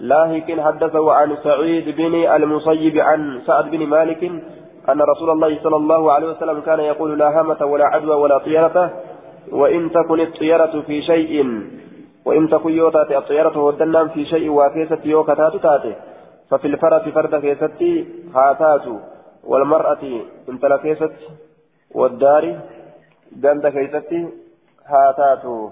[0.00, 4.24] لاهك حدثه عن سعيد بن المصيب عن سعد بن مالك
[4.88, 8.90] أن رسول الله صلى الله عليه وسلم كان يقول لا هامة ولا عدوى ولا طيرة
[9.52, 11.44] وإن تكن الطيرة في شيء
[12.24, 15.94] وإن تكن يوتات الطيرة والدنام في شيء وكيست يوكتات تاتي
[16.50, 18.96] ففي الفرة فرد كيستي هاتاتو
[19.44, 20.02] والمرأة
[20.48, 21.12] انتلا كيست
[21.94, 22.58] والدار
[23.42, 24.12] جند كيست
[24.86, 25.70] هاتاتو.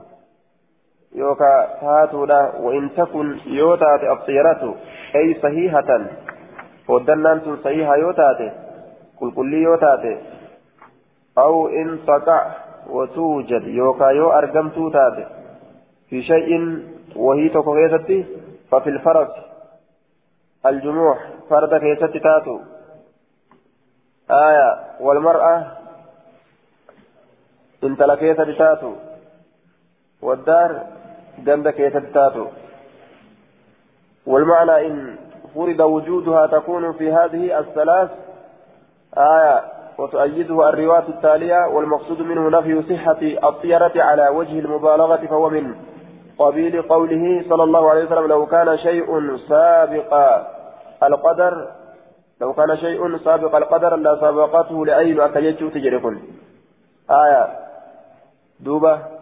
[1.15, 4.75] يوكا هاتو لا وإن تكن يوتات الطيرة
[5.17, 6.01] أي صحيحة
[6.89, 8.53] ودنان صحيحة يوتات
[9.21, 10.19] كل كل يوتات
[11.39, 12.53] أو إن تقع
[12.91, 15.27] وتوجد يوكا يو أرقمتو تات
[16.11, 16.83] في شيء
[17.17, 18.27] وهي تكوكيستي
[18.71, 19.29] ففي الفرس
[20.67, 21.19] الجموع
[21.51, 22.61] فرد كيستي تاتو
[24.31, 25.67] آية والمرأة
[27.85, 28.93] انت لكيستي تاتو
[30.23, 30.98] والدار
[31.45, 32.47] جنب كيستي تاتو
[34.27, 35.17] والمعنى إن
[35.55, 38.11] فرض وجودها تكون في هذه الثلاث
[39.17, 39.63] آية
[39.99, 45.75] وتؤيده الرواية التالية والمقصود منه نفي صحة الطيرة على وجه المبالغة فهو من
[46.39, 50.15] قبيل قوله صلى الله عليه وسلم لو كان شيء سابق
[51.03, 51.69] القدر
[52.41, 56.19] لو كان شيء سابق القدر لسبقته لأين أكيجو تجركن
[57.11, 57.49] آية.
[58.61, 59.18] دوبة.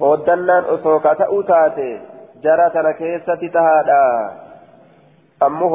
[0.00, 2.00] هودنان أسوكا تأوتاتي
[2.42, 4.04] جرى تنكيسة تهادا
[5.42, 5.66] أمو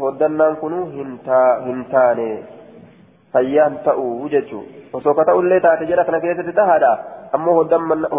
[0.00, 0.80] هودنان كنو
[1.66, 2.32] هنتاني
[3.34, 6.92] fayyaan ta'uu jechuun osoo ka ta'ullee taate jedha kana keessatti tahaadha
[7.36, 7.54] ammoo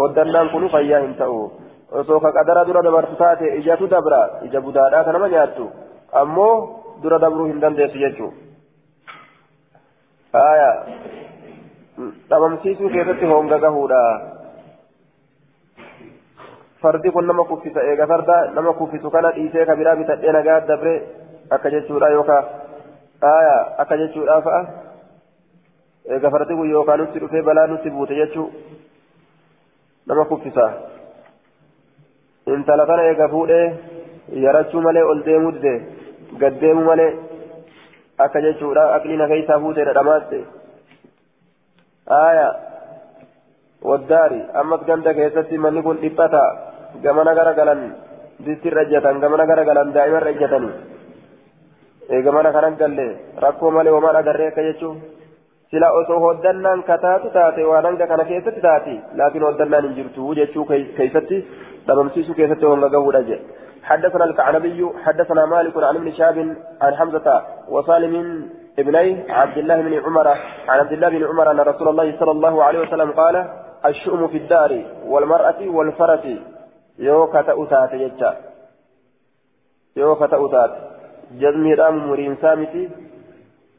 [0.00, 1.38] hoddannaan kun fayyaa hin ta'u
[2.00, 5.70] osoo ka qadara dura dabartu taate ijatu dabra ija budaadhaa kanama nyaattu
[6.22, 6.52] ammoo
[7.02, 8.34] dura dabruu hin dandeessu jechuun.
[12.30, 14.02] dhabamsiisuu keessatti honga gahuudha.
[16.86, 20.96] Fardi kun nama kuffisa eega farda nama kuffisu kana dhiisee ka biraa bitadhee nagaa dabre
[21.58, 22.44] akka jechuudha yookaan
[23.84, 24.66] akka jechuudha fa'a.
[26.14, 28.50] eega fardi kun yookaan nutti dhufee balaa nutti buute jechuu
[30.06, 30.66] nama kuffisa
[32.46, 33.64] intala kana eega fuudhee
[34.44, 35.74] yarachuu malee ol deemuu dide
[36.42, 37.10] gad malee
[38.18, 40.38] akka jechuudha aqliina keessaa fuuteedha dhamaatte
[42.20, 42.46] aaya
[43.90, 46.44] waddaari ammas ganda keessatti manni kun dhiphata
[47.04, 47.80] gamana gara galan
[48.46, 50.74] distirra ejjatan gamana gara galan daa'imarra ejjatanii
[52.16, 53.06] eega mana kanan galle
[53.44, 54.96] rakkoo malee homaan agarree akka jechuun
[55.70, 60.66] sila osoo hoddannaan kataatu taate waan hanga kana keessatti taati laakiin hoddannaan hin jirtu jechuu
[60.70, 61.38] keessatti
[61.88, 67.42] dhabamsiisuu keessatti honga gahuudha jedhe حدثنا الكعنبي حدثنا مالك عن ابن شاب عن حمزة
[67.74, 68.14] وسالم
[68.78, 70.28] ابني عبد الله بن عمر
[70.68, 73.36] عن عبد الله بن عمر أن رسول الله صلى الله عليه وسلم قال
[73.86, 74.72] الشؤم في الدار
[75.12, 76.24] والمرأة والفرس
[76.98, 78.36] يوكا تأتات يجا
[79.96, 80.70] يوكا تأتات
[81.32, 82.90] جزمي رام مرين سامتي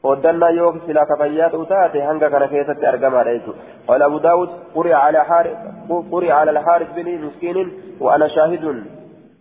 [0.03, 3.51] ودنا يوك سلا كفيات وتاتي هنگا كان كيست أرقما رأيتو
[3.87, 5.57] قال أبو داود قرئ على حارث
[6.11, 7.57] قرئ على الحارث بن مسكين
[7.99, 8.83] وأنا شاهد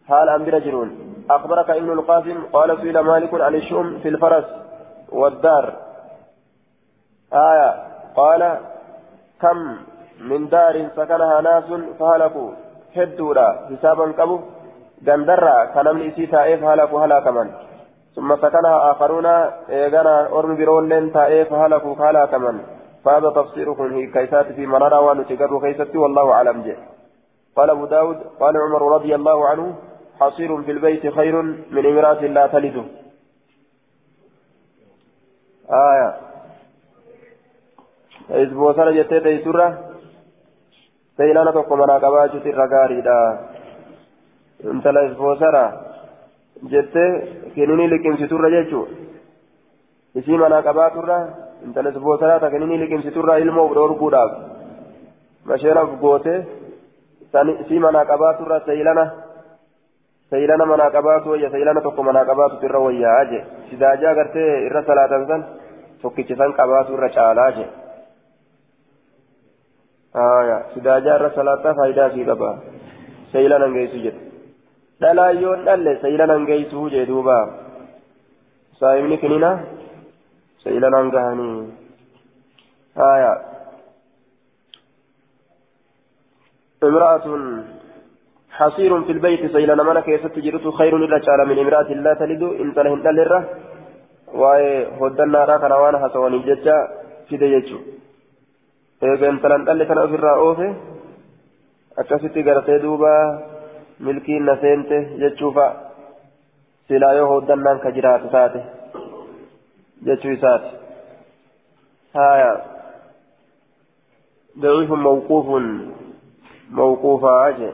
[0.08, 0.88] حال أم برجلون
[1.30, 4.44] أخبرك ابن القاسم قال سئل مالك عن الشؤم في الفرس
[5.12, 5.72] والدار
[7.32, 7.70] آية
[8.16, 8.58] قال
[9.40, 9.76] كم
[10.20, 11.64] من دار سكنها ناس
[11.98, 12.50] فهلكوا
[13.70, 14.40] حسابا كبو
[15.06, 17.50] غندرا كنمني إسيتا إيه فهلكوا هلاكا من
[18.16, 22.60] ثم سكنها آخرون إيغانا أرم برولين تائف هلكوا خالا كمن
[23.04, 26.76] فهذا تفسيركم هي كيسات في مرارا ونتقر كيست والله أعلم جه
[27.56, 29.74] قال أبو داود قال عمر رضي الله عنه
[30.20, 32.76] حصير في البيت خير من امرأة لا تلد
[35.70, 36.14] آية
[38.30, 39.85] إذ بوصل جتة تيسرة
[41.16, 42.98] سيلانا تقوم أنا قباجة الرقاري
[44.64, 45.14] انت لا إذ
[46.72, 48.88] jettee kenninii liqimsiturra jechuun
[50.20, 51.16] isii manaa qabaaturra
[51.66, 54.32] intala isboosaraa kenninii liqimsiturra ilmoo dhoorguudhaaf
[55.50, 56.38] masheenaaf gootee
[57.64, 59.04] isii manaa qabaaturra seeylana
[60.30, 65.26] seeylana manaa qabaatu wayya seeylana tokko manaa qabaatutu irra wayyaa je sidaajaa gartee irra salaatan
[65.26, 65.44] san
[66.02, 67.66] tokkichisan qabaatu irra caalaa je
[70.74, 72.50] sidaajaa irra salaataa faayidaa sii qaba
[73.32, 74.20] seeylana geessu jedhe
[75.00, 77.36] dhalaayyoon dhalle saylanan geeysuu jee duuba
[78.80, 79.50] saahibni kinina
[80.64, 81.58] saylanan gahanii
[83.02, 83.34] haya
[86.86, 87.26] امرأة
[88.58, 93.02] حصير في البيت سيلنا ملك يست جرت خير إلا من امرأة لا تلد إن تلهن
[93.02, 93.40] تلرة
[94.40, 96.76] وهدنا راك نوانا حسواني ججا
[97.28, 97.78] في ديجو
[99.02, 100.74] إن تلهن تلت أنا في الرأوفة
[101.98, 103.16] أكست قرتي دوبا
[104.00, 105.66] milkiin na seente jechuufa
[106.88, 108.60] silaa yoo hoddannaan ka jiraatu taate
[110.06, 110.70] jechuu isaati.
[112.14, 112.50] Haya
[114.60, 115.46] ضعيف موقوف
[116.70, 117.72] موقوفا أجل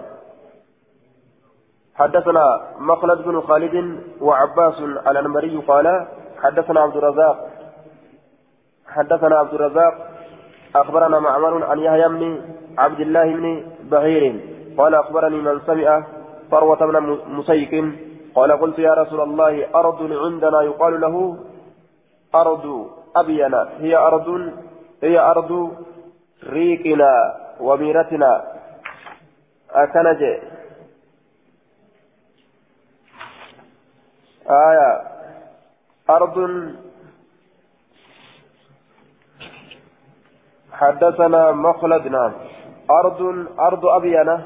[1.95, 2.45] حدثنا
[2.79, 3.77] مخلد بن خالد
[4.21, 4.79] وعباس
[5.11, 6.07] الأنمري قال
[6.43, 7.37] حدثنا عبد الرزاق
[8.87, 10.12] حدثنا عبد الرزاق
[10.75, 12.41] أخبرنا معمر عن يحيى بن
[12.79, 14.41] عبد الله بن بهير
[14.79, 16.05] قال أخبرني من سمع
[16.51, 17.85] فروة بن مسيك
[18.35, 21.37] قال قلت يا رسول الله أرض عندنا يقال له
[22.35, 24.53] أرض أبينا هي أرض
[25.03, 25.73] هي أرض
[26.45, 27.13] ريقنا
[27.61, 28.43] وميرتنا
[29.71, 30.41] أكن جي
[34.51, 35.03] آية
[36.11, 36.39] أرض
[40.83, 42.33] حدثنا مخلد نعم.
[42.91, 44.45] أرض أرض أبينة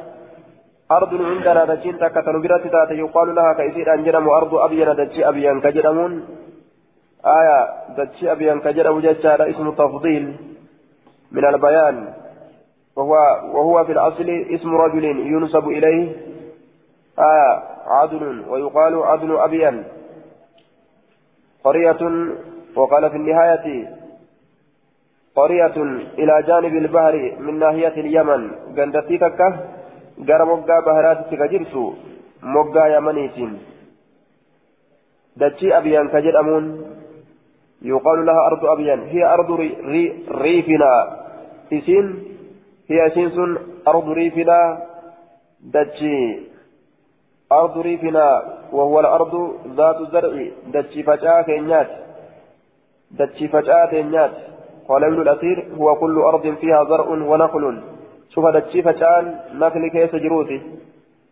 [0.92, 6.12] أرض عندنا دجين تكتن برات تاتي يقال لها كيسير أنجرم أرض أبينة دجي أبين كجرمون
[7.38, 7.58] آية
[7.98, 10.36] دجي أبين كجرم ججار اسم تفضيل
[11.32, 12.14] من البيان.
[12.96, 13.14] وهو
[13.54, 16.16] وهو في الأصل اسم رجل ينسب إليه.
[17.18, 19.84] آية عدل ويقال عدل أبين
[21.64, 22.02] قرية
[22.76, 23.88] وقال في النهاية
[25.36, 25.76] قرية
[26.18, 28.50] إلى جانب البحر من ناحية اليمن.
[28.76, 29.52] قندتي تكه
[30.28, 31.84] غير مقا بهرات تكجرسو
[32.42, 33.58] مقا يمنيتين
[35.36, 36.64] دتشي أبيان كجر أمون.
[37.82, 39.00] يقال لها أرض أبيان.
[39.12, 40.92] هي أرض ري ري ريفنا.
[41.72, 42.06] إسين؟
[42.90, 43.56] هي إسين
[43.88, 44.58] أرض ريفنا.
[45.74, 46.16] دتشي
[47.52, 48.28] أرض ريفنا.
[48.72, 49.34] وهو الأرض
[49.76, 50.32] ذات الزرع
[50.74, 51.90] دتشي فجاء كينيات.
[53.10, 54.55] دتشي فجاء كينيات.
[54.88, 57.82] قال ابن الأثير هو كل أرض فيها زرع ونخل.
[58.30, 60.60] شوف دتشي فجان نخل كيس جروتي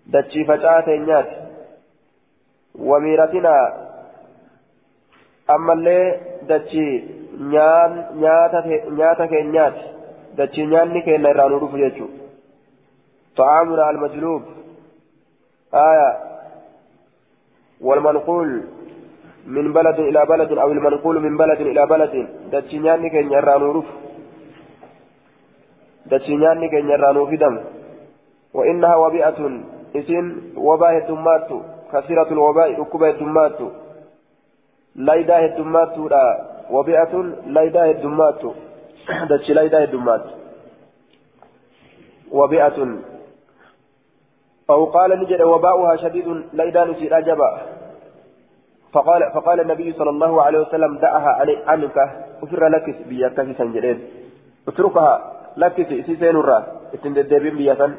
[0.07, 1.31] دتشي فجاء تنيات
[2.79, 3.57] وميرتنا.
[5.51, 7.05] أما اللي دتشي
[7.41, 7.93] نيان
[8.97, 9.75] نياتا كينيات.
[10.39, 12.07] دتشي نيان كينا يرانو روف يجو
[13.37, 14.43] طعامنا المجلوب.
[15.75, 16.11] آية.
[17.81, 18.63] والمنقول.
[19.47, 23.89] من بلد إلى بلد أو المنقول من بلد إلى بلد دتشي نيان كينا يرانو روف
[26.07, 27.55] دشينياني كن يرانو فدم
[28.55, 29.41] وإنها وبيئة
[29.97, 30.25] إسن
[30.57, 31.49] وباء الدمات
[31.93, 33.59] كثيرة الوباء ركوبة الدمات
[34.97, 36.25] لايدا الدمات لا
[36.71, 37.15] وبيئة
[37.47, 38.43] لايدا الدمات
[39.31, 40.25] دشي لايدا الدمات
[42.33, 42.79] وبيئة.
[44.71, 47.51] أو قال نجد وباؤها شديد لايدا نسير أجبا.
[48.95, 51.33] فقال فقال النبي صلى الله عليه وسلم دعها
[51.67, 51.97] عنك
[52.43, 53.99] أفر لك بيتك سنجرين
[54.69, 57.93] أتركها isii seenurraa ittiin deddeebiin biyya san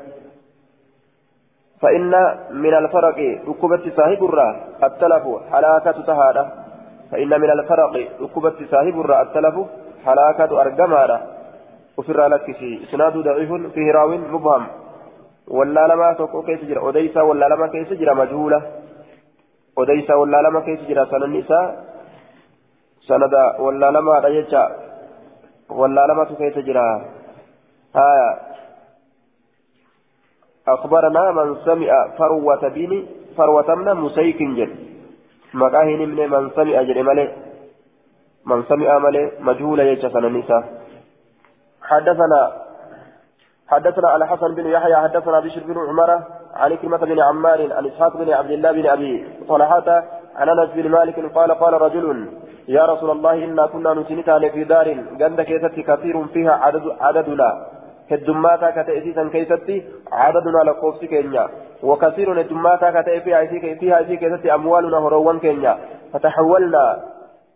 [1.82, 2.14] فإن
[2.52, 4.50] من الفرق ركبت صاحب الرا
[4.84, 6.44] التلف حلاكة تهادة.
[7.12, 9.56] فإن من الفرق ركبت صاحب الرا التلف
[10.06, 11.22] حلاكة أرجمارة
[11.98, 12.48] وفر لك
[12.84, 14.64] إسناد ضعيف فيه راو مبهم.
[15.48, 18.62] ولا لما تقو كيف جرى أديسا ولا لما كيف جرى مجهولة.
[19.78, 21.86] أديسا ولا لما كيف جرى سنة النساء
[23.08, 24.70] سند ولا لما رجع
[25.70, 26.90] ولا لما كيف جرى
[27.96, 28.30] آية
[30.68, 33.06] أخبرنا من سمع فروة بن
[33.38, 34.72] فروة من مسيك جد
[35.54, 37.28] مكاهن من من سمع جد ملي
[38.46, 40.64] من سمع ملي مجهول يجسن النساء
[41.82, 42.65] حدثنا
[43.70, 46.22] حدثنا على حسن بن يحيى حدثنا بشر بن عمر
[46.54, 50.04] عن كلمة بن عمار عن إسحاق بن عبد الله بن أبي طلحة
[50.36, 52.28] عن أنس بن مالك قال قال رجل
[52.68, 54.88] يا رسول الله إنا كنا نتنتان في دار
[55.22, 57.52] قند كيست كثير فيها عدد عددنا.
[59.34, 59.76] keessatti
[60.10, 61.44] cadaduna lakkoofsi keenya
[61.90, 63.42] wakasiirun heddummaata ka ta'e fiihaa
[64.06, 65.74] isii keessatti amwaaluna horoowwan keenya
[66.14, 67.16] fataxawwalnaa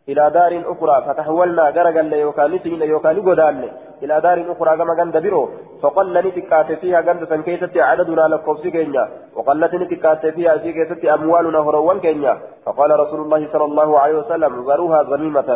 [0.10, 1.04] إلى دار أخرى.
[1.08, 3.70] فتحولنا غرقل يوكان نسينا يوكان غدان
[4.04, 5.50] إلى دار أخرى كما غند برو
[5.82, 12.34] فقل نتكات فيها غند سنكيسة عددنا لكوفس كينيا وقلت نتكات فيها سيكيسة أموالنا هروان كينيا
[12.66, 15.50] فقال رسول الله صلى الله عليه وسلم ذروها ذميمة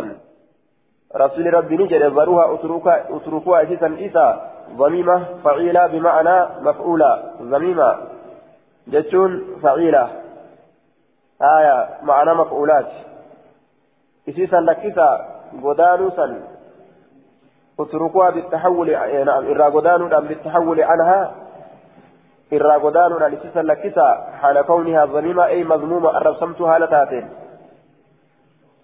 [1.16, 4.28] رسول ربي نجد ذروها أتركها أسيسا إسا
[4.78, 7.98] ضميمة فعيلة بمعنى مفعولة ضميمة
[8.88, 9.32] جتون
[9.64, 10.10] فعيلة.
[11.42, 12.92] آية معنى مفعولات.
[14.30, 15.10] إسيسا لكسا
[15.64, 16.28] غدانوسا
[17.80, 18.92] اتركوها بالتحول
[19.26, 21.32] نعم إرى غدانودا بالتحول عنها.
[22.78, 27.30] غدانودا إسيسا لكسا حال كونها ضميمة أي مذمومة أرسمتها لتاتين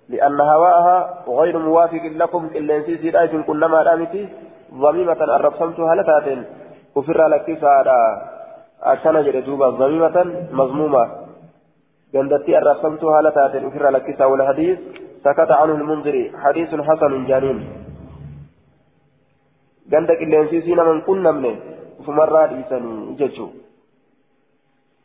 [0.10, 4.30] لأن هواءها غير موافق لكم إلا إن سيسي رأيتم كلما رأمتي
[4.74, 6.46] ضميمة الربصمتها لتاتين
[6.96, 8.22] وفر لك سارة
[8.84, 11.10] أكنا جردوبا ضميمة مضمومة
[12.14, 14.80] جندتي الربصمتها لتاتين وفر لك سارة والحديث
[15.24, 17.89] سكت عنه المنذري حديث حسن جانين
[19.92, 21.56] نسيسينا من كنا منه
[22.06, 23.48] فمرة إيساني ججو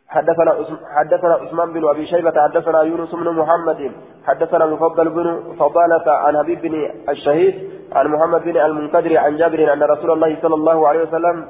[0.09, 0.53] حدثنا
[0.97, 3.93] حدثنا عثمان بن ابي شيبه حدثنا يونس بن محمد
[4.27, 6.75] حدثنا مفضل بن فضالة عن حبيب بن
[7.09, 7.55] الشهيد
[7.93, 11.47] عن محمد بن المنكدر عن جابر ان رسول الله صلى الله عليه وسلم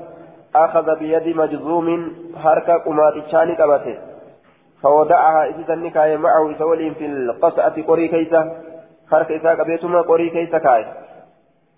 [0.54, 2.12] اخذ بيد مجزوم
[2.42, 3.98] حركه قمات شاني قبته
[4.82, 8.28] فودعها اذا النكاية معه سولين في القصعة قري
[9.10, 10.84] حركة إذا قبيتما قري كيسة كاي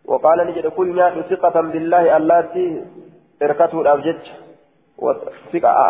[0.07, 2.85] وقال نجد كل ثقة بالله اللاتي
[3.43, 4.21] إركته الأبجد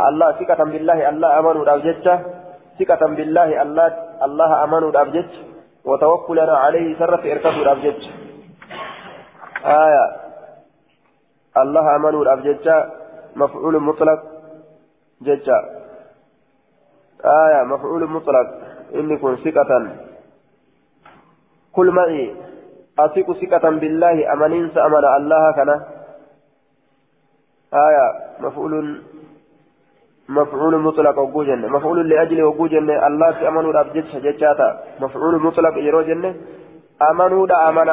[0.08, 2.20] الله ثقة بالله الله أمنوا الأبجدة
[2.78, 3.86] ثقة بالله الله
[4.22, 5.30] الله أمنوا الأبجدة
[5.84, 8.08] وتوكلنا عليه سرة إركضوا الأبجدة
[9.64, 10.06] آية.
[11.56, 12.90] الله أمنوا الأبجدة
[13.36, 14.22] مفعول مطلق
[15.22, 15.58] ججة
[17.24, 17.62] آية.
[17.64, 18.48] مفعول مطلق.
[18.94, 19.96] إني كن ثقة.
[21.72, 22.34] كل معي
[22.98, 25.76] أثق ثقة بالله أمنين سأمن الله كنا
[27.74, 28.06] آية
[28.40, 29.02] مفعول
[30.28, 36.34] مفعول مطلق وجوجن مفعول لأجل وجوجن الله في أمنوا الأبجد ججاتا مفعول مطلق يروجن
[37.10, 37.88] أمنوا دا أمن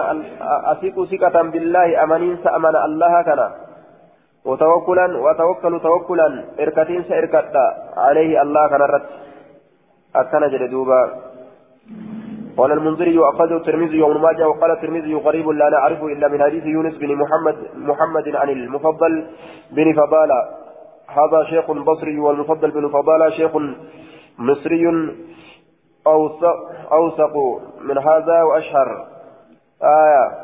[0.72, 3.48] أثق ثقة بالله أمنين سأمن الله كنا
[4.46, 7.66] وتوكلا وتوكلوا توكلا إركتين سإركتا
[7.98, 9.06] عليه الله كنا رت
[10.16, 11.33] أكنا جلدوبا
[12.58, 16.98] قال المنذري وأخرجه الترمذي وابن ماجه وقال الترمذي غريب لا نعرفه إلا من حديث يونس
[16.98, 19.28] بن محمد محمد عن المفضل
[19.72, 20.40] بن فضالة.
[21.08, 23.52] هذا شيخ بصري والمفضل بن فضالة شيخ
[24.38, 25.14] مصري
[26.08, 26.58] أوثق,
[26.92, 27.36] أوثق
[27.82, 29.08] من هذا وأشهر.
[29.84, 30.44] آية.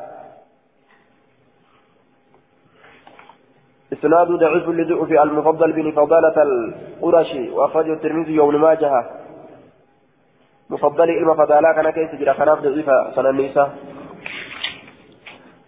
[3.94, 9.19] إسناد ضعيف لضعف المفضل بن فضالة القرشي وأخرجه الترمذي وابن ماجه.
[10.70, 13.78] مفضل إلما فضالا كان كيس جرى خناف ضعيفة سنة النساء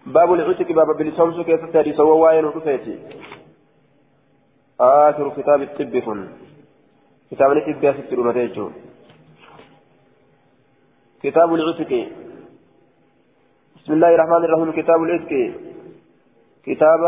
[0.06, 2.98] باب العتق باب بلسومس كيس تاري سوى واين ورفيتي
[4.80, 6.28] آخر كتاب الطب كن
[7.30, 8.70] كتاب الطب يا ست رمتيجو
[11.22, 11.92] كتاب العتق.
[13.76, 15.32] بسم الله الرحمن الرحيم كتاب العتق.
[16.66, 17.02] كتاب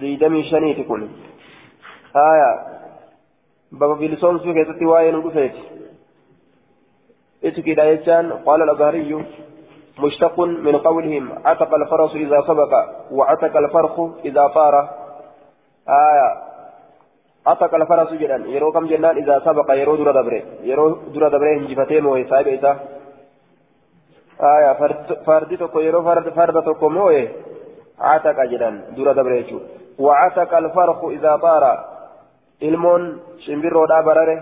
[0.00, 1.08] ديدمي شنيت كن.
[2.16, 2.50] آية.
[3.72, 5.62] باب بلسومس كيس واين ورفيتي
[7.44, 9.24] اتكد يجان قال الأزهري
[9.98, 12.72] مشتق من قولهم عتق الفرس إذا سبق
[13.10, 14.74] وعتق الفرخ إذا طار
[15.88, 16.30] آية.
[17.46, 22.06] عتق الفرس جدا يرو كم جنان إذا سبق يرو درا دبره يرو درا دبره هنجفتين
[22.06, 22.76] وهي صاحب إيسا
[24.40, 24.72] آية.
[25.26, 27.28] فرد تكو يرو فرد فرد تكو موه
[28.00, 29.60] عتق جدا درا دبره
[29.98, 31.64] وعتق الفرخ إذا طار.
[32.60, 34.34] shimbirroo dhaa barare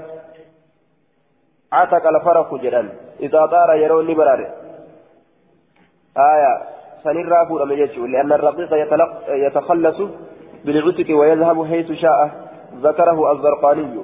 [1.72, 2.88] عتق الفرق جدا
[3.20, 4.40] إذا طار يروني برار
[6.16, 6.52] آية
[7.04, 8.70] سنرى فور أمجيشه لأن الرقيق
[9.28, 9.98] يتخلص
[10.64, 12.30] بالعتق ويذهب حيث شاء
[12.82, 14.00] ذكره الزرقاني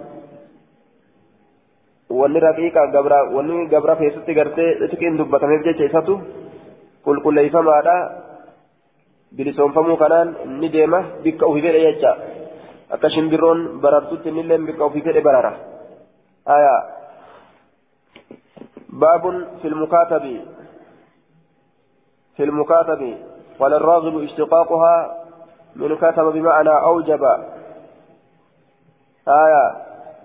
[2.12, 6.14] wanni raqiiqa gabra wanni gabra keessatti gartee xixiqiin dubbatameef jecha isatu
[7.04, 7.96] qulqulleeyfamaadha
[9.36, 10.28] bilisoomfamuu kanaan
[10.60, 12.12] ni deema bikka ufi fedhe jecha
[12.94, 15.52] akka shimbirroon barartutti innillee bikka ufi fedhe barara
[18.93, 20.40] باب في المكاتب.
[22.36, 23.18] في المكاتب.
[23.61, 25.14] قال الراغب اشتقاقها
[25.76, 27.24] من كتب بمعنى أوجب.
[29.28, 29.76] آية.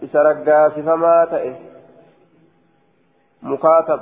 [0.04, 1.56] إسرقا فما تئه
[3.44, 4.00] مكاتب.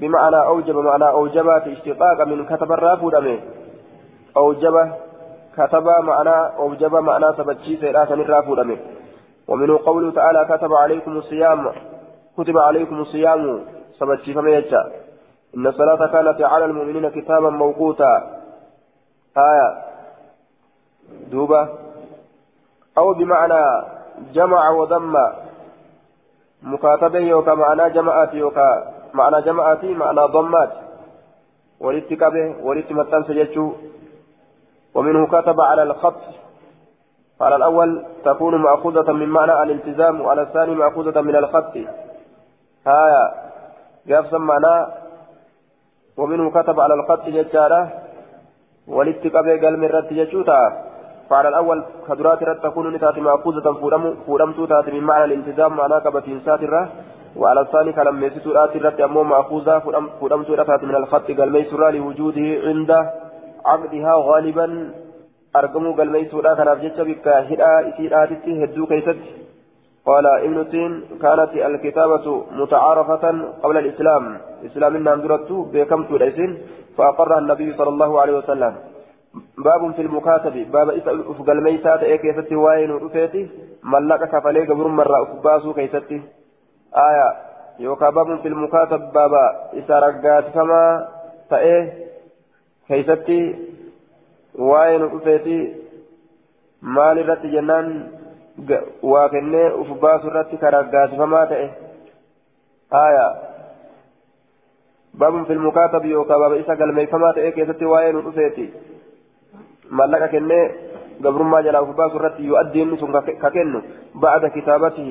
[0.00, 0.76] بمعنى أوجب.
[0.76, 3.40] معنى أوجبات اشتقاق من كتب الرافود
[4.36, 4.92] أوجب.
[5.56, 6.94] كتب معنى أوجب.
[6.94, 8.78] معنى سبتشي سيرات الرافود
[9.48, 11.72] ومنه قوله تعالى كتب عليكم الصيام.
[12.38, 13.64] كتب عليكم الصيام
[13.98, 14.92] سبتشي فميجا
[15.56, 18.40] إن الصلاة كانت على المؤمنين كتابا موقوتا.
[19.36, 19.82] آية.
[21.30, 21.68] دوبة.
[22.98, 23.84] أو بمعنى
[24.32, 25.16] جمع وضم.
[26.62, 28.94] مكاتبة يوكا معنى جمعات يوكا.
[29.14, 30.72] معنى جمعات معنى ضمات.
[31.80, 33.72] ولتكبه ولتمتن سجدشو
[34.94, 36.22] ومنه كتب على الخط.
[37.40, 41.76] على الأول تكون مأخوذة من معنى الالتزام وعلى الثاني مأخوذة من الخط.
[42.86, 43.24] آية
[44.08, 44.88] قاف سمعنا.
[46.16, 47.92] ومنه كتب على الخط ججارة.
[48.88, 50.60] ولتقبي قال من رد ججوتا.
[51.30, 53.72] فعلى الأول كدرات رد تكون نتات مأخوذة
[54.26, 56.88] فورمت تات من معنى الالتزام معنى كبتين ساترة.
[57.36, 59.78] وعلى الثاني كلام ميسيت رات رد أمو مأخوذة
[60.20, 62.90] فورمت رتات من الخط قال ميسورة لوجوده عند
[63.66, 64.94] عقدها غالبا.
[65.56, 67.28] أرقموا قال ميسورة كان أفجتش بك.
[67.28, 69.43] هدى إسيراتي هدو كيست.
[70.06, 70.92] قال ابن تين
[71.22, 73.24] كانت الكتابة متعارفة
[73.62, 74.38] قبل الإسلام.
[74.66, 76.58] إسلام النام درته بكم تليسين
[76.96, 78.74] فأقرها النبي صلى الله عليه وسلم.
[79.58, 80.54] باب في المكاتب.
[80.72, 80.88] باب
[81.32, 83.48] أفقل ميسات إيه كيستي واين رفيتي
[83.84, 86.22] ملك كفلي قبر مرة أفباسو كيستي.
[87.08, 87.28] آية.
[87.78, 89.00] يوكا باب في المكاتب.
[89.12, 89.44] بابا
[89.78, 91.08] إسا رقات كما
[91.50, 91.92] تأيه
[92.88, 93.40] كيستي
[94.58, 95.74] واين رفيتي
[96.82, 98.08] مال رت جنان
[99.02, 101.68] waa kennee uf baasu irratti karaggaasifamaa ta'e
[102.96, 103.26] haya
[105.18, 108.66] baabun filmukaatabi yookaan baaba isa galmeeffamaa ta'e keessatti waa'ee nu dhufeeti
[110.00, 110.64] mallaqa kennee
[111.24, 113.82] قبر ما جل أفباس الرت يؤدي النسون ككنه
[114.14, 115.10] بعد كتابته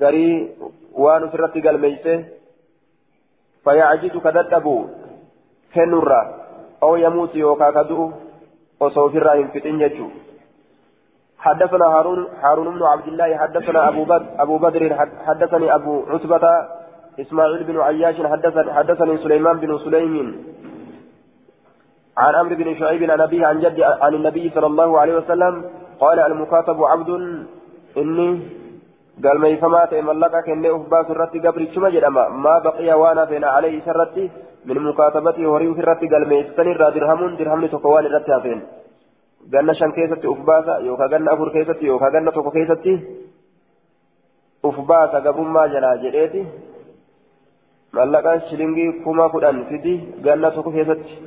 [0.00, 0.50] غري
[0.92, 2.24] وان سرت قال ميته
[3.64, 4.76] فيعجز كدتبو
[5.74, 6.22] كنورا
[6.82, 8.10] أو يموت يوكا كدو
[8.80, 10.08] وصوف الرحيم في تنججو
[11.42, 14.82] حدثنا هارون هارون بن عبد الله حدثنا أبو بدر أبو بدر
[15.26, 16.44] حدثني أبو عتبة
[17.20, 20.16] إسماعيل بن عياش حدثني حدثني سليمان بن سليم.
[22.16, 25.64] عن عمرو بن شعيب عن أبيه عن جد عن النبي صلى الله عليه وسلم
[26.00, 27.10] قال المكاتب عبد
[27.96, 28.30] إني
[29.24, 33.80] قال ما يفهمات ملقك إني أفباس الرتي قبل شما جدما ما بقي وأنا بين عليه
[33.86, 34.30] سرتي
[34.66, 38.32] من مكاتبته وريو في الرتي قال ما يستنر درهم درهم تقوان الرتي
[39.50, 42.92] ganna shan keessatti uf baasa yookaan ganna afur keessatti yookaan ganna tokko keessatti
[44.64, 46.46] uf baasa gabrummaa jalaa jedheeti
[47.92, 51.18] mallaqaan shilingii kuma kudhan fidi ganna tokko keessatti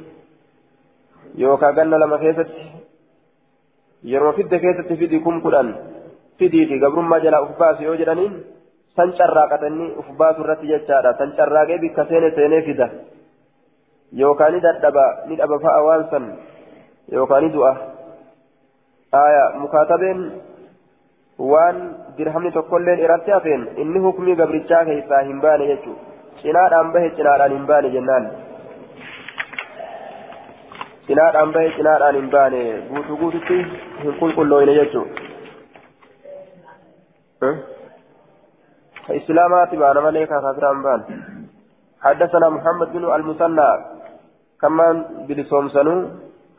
[1.38, 2.64] yookaan ganna lama keessatti
[4.04, 5.76] yeroo fidde keessatti fidi kum kudhan
[6.40, 8.38] fidiiti gabrummaa jalaa uf baase yoo jedhaniin
[8.96, 12.88] san carraaqatanii uf baasu irratti jechaadha san carraaqee bikka seene seenee fida
[14.22, 16.32] yookaan ni dadhaba ni dhaba fa'a waan san
[17.12, 17.95] yookaan ni du'a.
[19.64, 20.22] Mukaatabeen
[21.52, 21.78] waan
[22.18, 25.96] dirhamni tokkolleen irratti hafeen inni hukmii gabrichaa keessaa hin baane jechuu
[26.42, 28.26] cinaadhaan bahe cinaadhaan hin baane jennaan
[31.08, 33.58] cinaadhaan bahe cinaadhaan hin baane guutuu guututti
[34.04, 35.06] hin qulqullooyne jechuu
[39.20, 41.04] islaamaati baana malee kaafiraan baan
[42.06, 43.70] حدثنا محمد بن المثنى
[44.62, 44.96] كمان
[45.28, 45.96] بلسومسنو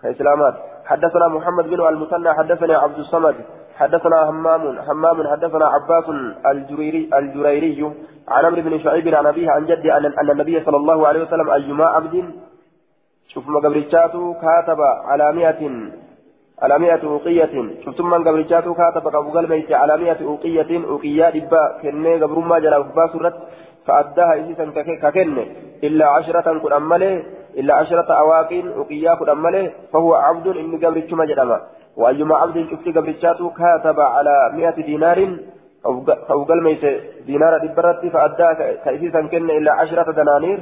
[0.02, 0.56] كإسلامات
[0.86, 3.34] حدثنا محمد بن المثنى حدثنا عبد الصمد
[3.76, 6.04] حدثنا همام همام حدثنا عباس
[6.46, 7.92] الجريري الجريري
[8.28, 11.86] عن عمرو بن شعيب عن أبيه عن جدي أن النبي صلى الله عليه وسلم أيما
[11.86, 12.30] عبد؟
[13.28, 15.62] شوف ما قبرتشاته كاتب على مئة
[16.62, 17.54] على مئة أوقية.
[17.84, 20.84] شفتم من قبرتشاته كاتب أبو قلبيت على مئة أوقية.
[20.84, 23.32] أوقية دبا كنة قبر ما جل باس
[23.86, 24.64] فأداها إسيسا
[25.02, 25.46] ككنة
[25.84, 27.24] إلا عشرة كن أمله
[27.56, 31.60] إلا عشرة أواقين وقيا كن أمله فهو عبد إن قبرتش ما جرما
[31.96, 35.38] وأيما عبد شفت قبرتشاته كاتب على مئة دينار
[35.86, 36.84] أو قال ميت
[37.26, 38.52] دينار دبرت فأداها
[38.84, 40.60] كإسيسا كن إلا عشرة دنانير.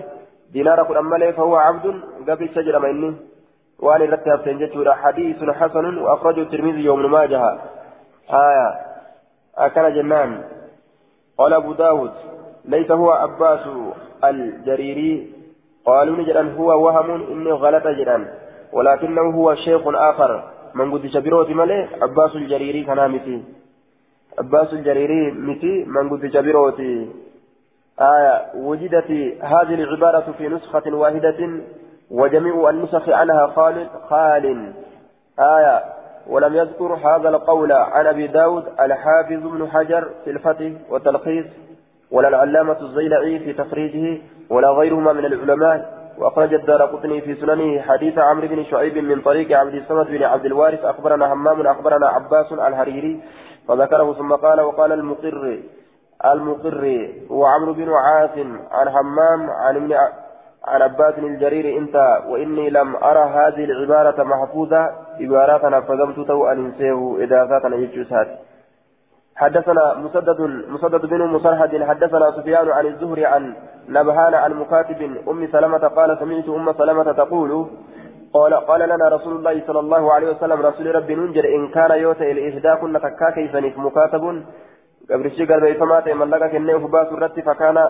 [0.53, 3.17] دينار كن أمله فهو عبد قبرتش جرما إني.
[3.79, 7.59] وأن رتب تنجت حديث حسن وأخرجه الترمذي يوم ماجه.
[8.31, 8.69] آية.
[9.59, 10.43] أكل جنان.
[11.39, 12.13] قال أبو داود
[12.65, 13.65] ليس هو عباس
[14.25, 15.33] الجريري.
[15.87, 18.27] قالوا نجرا هو وهم إني غلط جرا
[18.73, 20.45] ولكنه هو شيخ آخر.
[20.75, 23.45] من قد شبروت ملي؟ عباس الجريري كان متي.
[24.39, 26.81] عباس الجريري متي من قد شبروت.
[28.01, 29.11] آية وجدت
[29.41, 31.51] هذه العبارة في نسخة واحدة
[32.11, 34.73] وجميع النسخ عنها خال خال.
[35.39, 35.83] آية
[36.27, 41.47] ولم يذكر هذا القول عن أبي داود الحافظ بن حجر في الفتح والتلخيص
[42.11, 46.05] ولا العلامة الزيلعي في تخريجه ولا غيرهما من العلماء.
[46.19, 50.45] وأخرج الدار قطني في سننه حديث عمرو بن شعيب من طريق عبد الصمد بن عبد
[50.45, 50.85] الوارث.
[50.85, 53.21] أخبرنا همام أخبرنا عباس الهريري.
[53.69, 55.61] فذكره ثم قال وقال المقر
[56.25, 59.95] المقر وعمرو بن عاصم عن همام عن ابن
[60.65, 64.91] عن عباس الجرير أنت وإني لم أرى هذه العبارة محفوظة.
[65.21, 68.29] عباراتنا فقمت تو إن انسيه إذا فاتنا يجوسات
[69.37, 73.55] حدثنا مسدد مسدد بن مسرهد حدثنا سفيان عن الزهري عن
[73.89, 77.67] نبهان عن مكاتب أم سلمة قال سمعت أم سلمة تقول
[78.35, 82.33] قال قال لنا رسول الله صلى الله عليه وسلم رسول ربي ننجر إن كان يوتى
[82.33, 84.43] الاهداء كنا تكاكي فنف مكاتب
[85.11, 87.89] قبل الشيء بيفمات من لك كنه فباس الرت فكان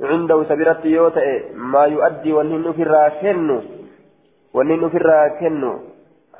[0.00, 3.60] عنده سبيرت يوتى ما يؤدي ونن في الراكن
[4.54, 5.62] ونن في الراكن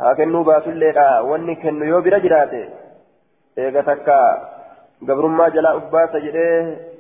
[0.01, 0.99] هاكنو باس الليل
[1.31, 2.84] ونن كنو يو برجراته
[3.57, 4.17] eega takka
[5.09, 6.57] gabrummaa jalaa uf baasa jedhee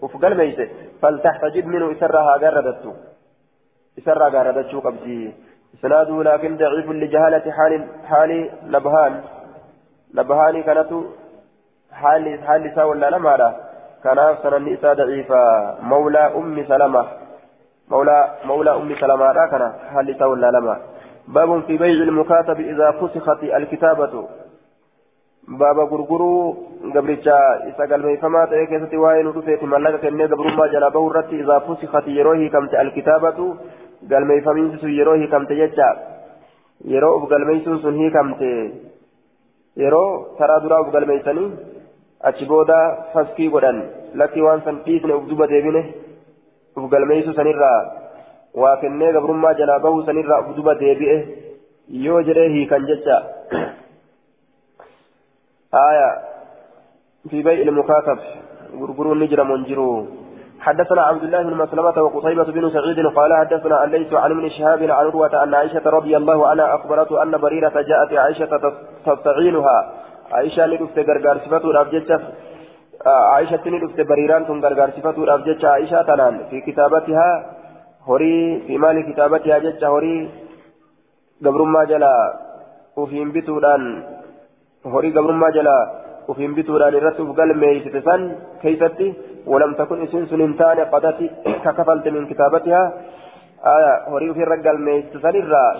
[0.06, 0.64] uf galmeeyse
[1.00, 2.94] faltaxtajib minhu isarraa haa gaarradattu
[4.02, 5.18] isarraa gaarradachuu qabdi
[5.76, 7.56] isnaaduhu laakin daciifun lijahalati
[8.10, 8.40] haali
[8.76, 9.20] nabhaan
[10.20, 11.02] nabhaanii kanatu
[12.02, 12.38] haalli
[12.70, 13.50] isaa wallaalamaadha
[14.06, 15.42] kanaaf sananni isaa daciifa
[15.92, 17.04] mawlaa ummi salama
[17.92, 20.76] mawlaa ummi salamaadha kana haalli isaa wallaalama
[21.28, 24.28] باب في بيع المكاتب إذا فسخت الكتابة
[25.48, 27.36] baaba gurguruu gabricha
[27.70, 32.16] isa galmeeffamaa ta'e keessatti waa'ee nu dhufeeti mallaqa kennee gabrummaa jalaa bahuu irratti izaa fusikati
[32.18, 33.48] yeroo hiikamte alkitaabatu
[34.12, 35.88] galmeeffamiinsi sun yeroo hiikamte jecha
[36.94, 38.50] yeroo uf galmeessuun sun hiikamte
[39.84, 41.50] yeroo taraa duraa uf galmeessanii
[42.32, 42.80] achi booda
[43.12, 43.82] faskii godhan
[44.22, 45.84] lakkii waan san dhiisne uf duba deebine
[46.76, 47.78] uf galmeessuu sanirraa
[48.64, 51.16] waa kennee gabrummaa jalaa bahuu sanirraa uf duba deebi'e
[52.08, 53.16] yoo jedhee hiikan jecha
[55.74, 56.08] آية
[57.30, 58.18] في بيع المكاتب.
[58.80, 60.06] غرغرون نجر منجرو
[60.60, 64.90] حدثنا عبد الله بن مسلمة وقصيبة بن سعيد قال حدثنا الليث عن ابن شهاب عن
[64.90, 68.52] عروة أن عائشة رضي الله عنها أخبرته أن بريرة جاءت عائشة
[69.06, 69.92] تستعينها.
[70.32, 72.20] عائشة ندفت غرغار صفته الأبجدة
[73.06, 75.22] عائشة ندفت بريران ثم غرغار صفته
[75.68, 77.30] عائشة تنان في كتابتها
[78.04, 80.30] هوري في مال كتابتها جدة هوري.
[81.44, 82.16] قبر ما جلا
[82.96, 83.22] وفي
[84.84, 85.90] بتودان هوري قبر ما جلا
[86.28, 89.14] وفين بتوران الرسول قال ميسة سن كيفتي
[89.46, 91.30] ولم تكن اسم سننتان قدتي
[91.64, 92.92] ككفلت من كتابتها
[93.66, 95.34] آية هوري في الرجال ميسة سن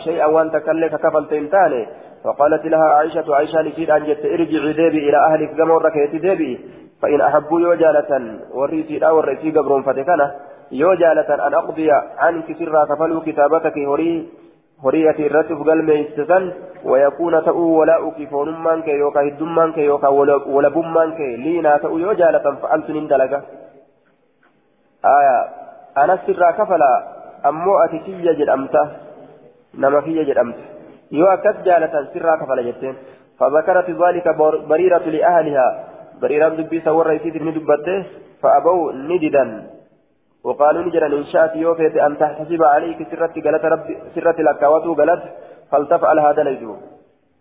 [0.05, 1.87] شيئا وان تكلك ككفلت انتان
[2.25, 4.03] فقالت لها عائشة عائشة نسيت أن
[4.35, 6.53] ارجعي ديبي إلى أهلك كما ركيت ديبي
[7.03, 8.11] فإن أحبوا يوجالة
[8.55, 10.35] وريسي لا وريسي قبرون فتكنا
[10.73, 14.29] يوجالة أن أقضي عنك سرا كفلوا كتابتك هوري
[14.83, 16.45] horiyati irratti galmeeysisan
[16.93, 20.15] wayakuuna ta'uu walaa'uki foonummaan kee yookaan hiddummaan kee yookaan
[20.57, 23.43] walabummaan kee liinaa ta'uu yoo jaalatan fa'altu nin dalaga
[26.03, 26.91] anas irraa kafala
[27.43, 28.83] ammoo ati kiyya jedhamta
[29.85, 30.63] nama kiyya jedhamta
[31.11, 32.97] yoo akkas jaalatan sirraa kafala jetteen
[33.39, 34.27] فذكرت ذلك
[34.71, 35.67] بريرة لأهلها
[36.23, 37.99] بريرة دبي سورة يسيد ندبته
[38.43, 39.45] فأبوا نددا
[40.45, 45.23] وقالوا نجرا إن شاءت يوفيت أن تحتسب عليك سرت قالت ربي سرت لكاوته قالت
[45.71, 46.73] فلتفعل هذا ليجو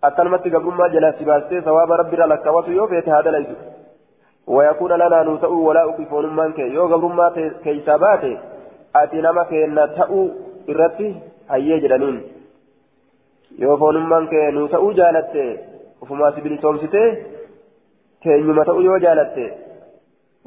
[0.03, 3.55] أتلمت قبل ما جلس باستي ثواب ربي لكاوته يوفيت هذا ليجو
[4.47, 6.59] ويكون لنا نوتأو ولا أكفون منك.
[6.59, 7.27] يو قبل ما
[7.63, 8.23] كيسابات
[8.95, 10.19] أتي نما كينا تأو
[10.69, 11.07] إرتي
[11.51, 12.17] هيا جرانين
[13.61, 15.41] yoo foonummaan kee nuu ta'uu jaalatte
[16.01, 17.01] ofumaa si bilisoomsite
[18.23, 19.43] keenyuma ta'uu yoo jaalatte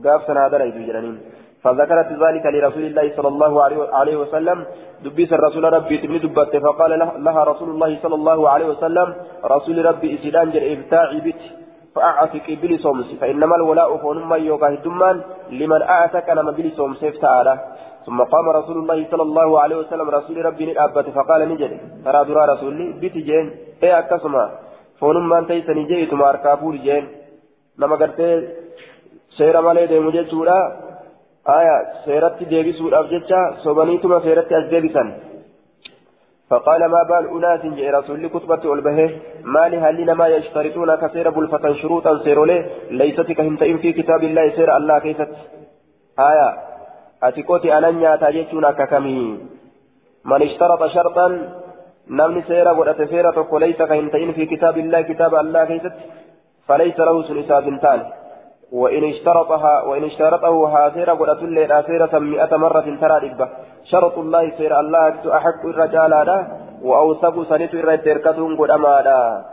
[0.06, 1.18] gaaf sanaa jedhaniin
[1.66, 3.52] فذكرت ذلك لرسول الله صلى الله
[3.98, 4.58] عليه وسلم.
[5.04, 6.92] دبيس الرسول ربي تبني دبت فقال
[7.26, 9.08] لها رسول الله صلى الله عليه وسلم
[9.44, 11.42] رسول ربي إسلام جر إبتاعي بت
[11.94, 15.16] فأعتك بلي صومس فإنما الولاء فنما يوكا الدمان
[15.50, 17.54] لمن أعتك لما بلي صومس تعالى
[18.06, 21.72] ثم قام رسول الله صلى الله عليه وسلم رسول ربي نأبت فقال نجد
[22.04, 23.46] ترى درا رسولي بيت جين
[23.82, 24.44] إيه أكسما؟
[25.00, 27.04] فنما تيسني جيت ماركابور جين.
[27.78, 28.20] لما قلت
[29.38, 30.26] سير مالي دي مجد
[31.48, 35.04] آية سيرت ديبسوا الأبجدة صبنيتما سيرت أجدبسا
[36.50, 39.10] فقال ما بال أناس جاء رسول كتبة والبهه
[39.44, 44.98] ما لهلنا ما يشترطون كسير بلفة شروطا سيرولي ليست كهمتئن في كتاب الله سير الله
[44.98, 45.30] كيست.
[46.18, 46.48] آية
[47.22, 49.38] أتكوتي أننيا تاجيتنا ككمي.
[50.24, 51.26] من اشترط شرطا
[52.10, 55.96] نمني سيرا ودأت سيرة وليس كهمتئن في كتاب الله كتاب الله كيست
[56.68, 58.04] فليس له سنساب تاني
[58.71, 63.49] وإن اشترطها وإن اشترطه هاسيرة قلت الليل سيرة مئة مرة ترى ربة
[63.83, 66.37] شرط الله سير الله أحق الرجال هذا
[66.83, 69.45] وأوثق سنت الرجال قد أمادا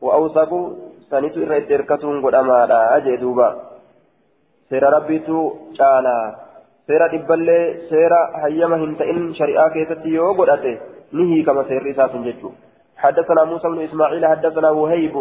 [0.00, 0.52] وأوثق
[1.10, 1.86] سنت الرجال
[2.24, 3.48] قد أمادا أجي دوبا
[4.68, 6.16] سير ربي تو شالا
[6.86, 8.12] سير دبالي سير
[8.44, 10.78] هيما هنتئن شريعة كيستي يو قد
[11.12, 12.50] نهي كما سير رساس ججو
[12.97, 15.15] حدثنا موسى بن إسماعيل حدثنا وهيب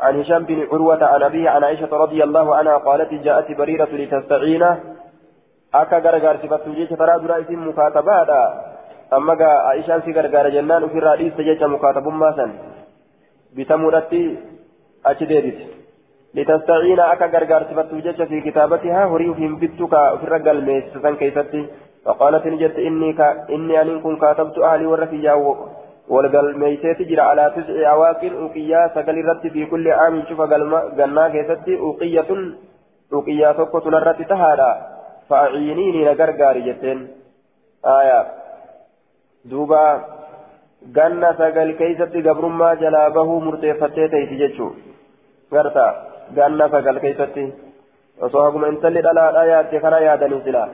[0.00, 4.64] عن هشام بن عروة عن أبيه عن عائشة رضي الله عنها قالت جاءت بريرة لتستعين.
[5.74, 8.30] أكا غرغار صفات جيش ترى درا اسم مكاتبات
[9.12, 12.46] أما عائشة في غرغار جنان في الرئيس جيش مكاتب ماسا.
[13.56, 14.36] بتمرتي
[15.06, 15.58] أجديدت
[16.34, 17.00] لتستعين.
[17.00, 21.66] أكا غرغار صفات جيش في كتابتها هريهم بتك في الرجل ميسسا كيفتي.
[22.04, 23.10] فقالت نجت إني
[23.54, 25.34] إني أن كاتبت أهلي ورفيا
[26.08, 32.30] والقلميتات جرى على تسع عواقل أوقيا سقل الرد في كل عام شوف قلنا كيستي أوقية
[33.12, 34.86] أوقيا تقوة الرد تهادا
[35.28, 37.08] فأعينيني نقرقار جتين
[37.84, 38.26] آية
[39.44, 40.04] دوبا
[40.90, 44.70] ganna sagal keeysatti gabrummaa jalaa bahuu murteeffattee ta'iti jechuu
[45.52, 45.84] garta
[46.34, 47.44] ganna sagal keeysatti
[48.20, 50.68] osoo haguma intalli dhalaadha yaadde kana yaadanii silaa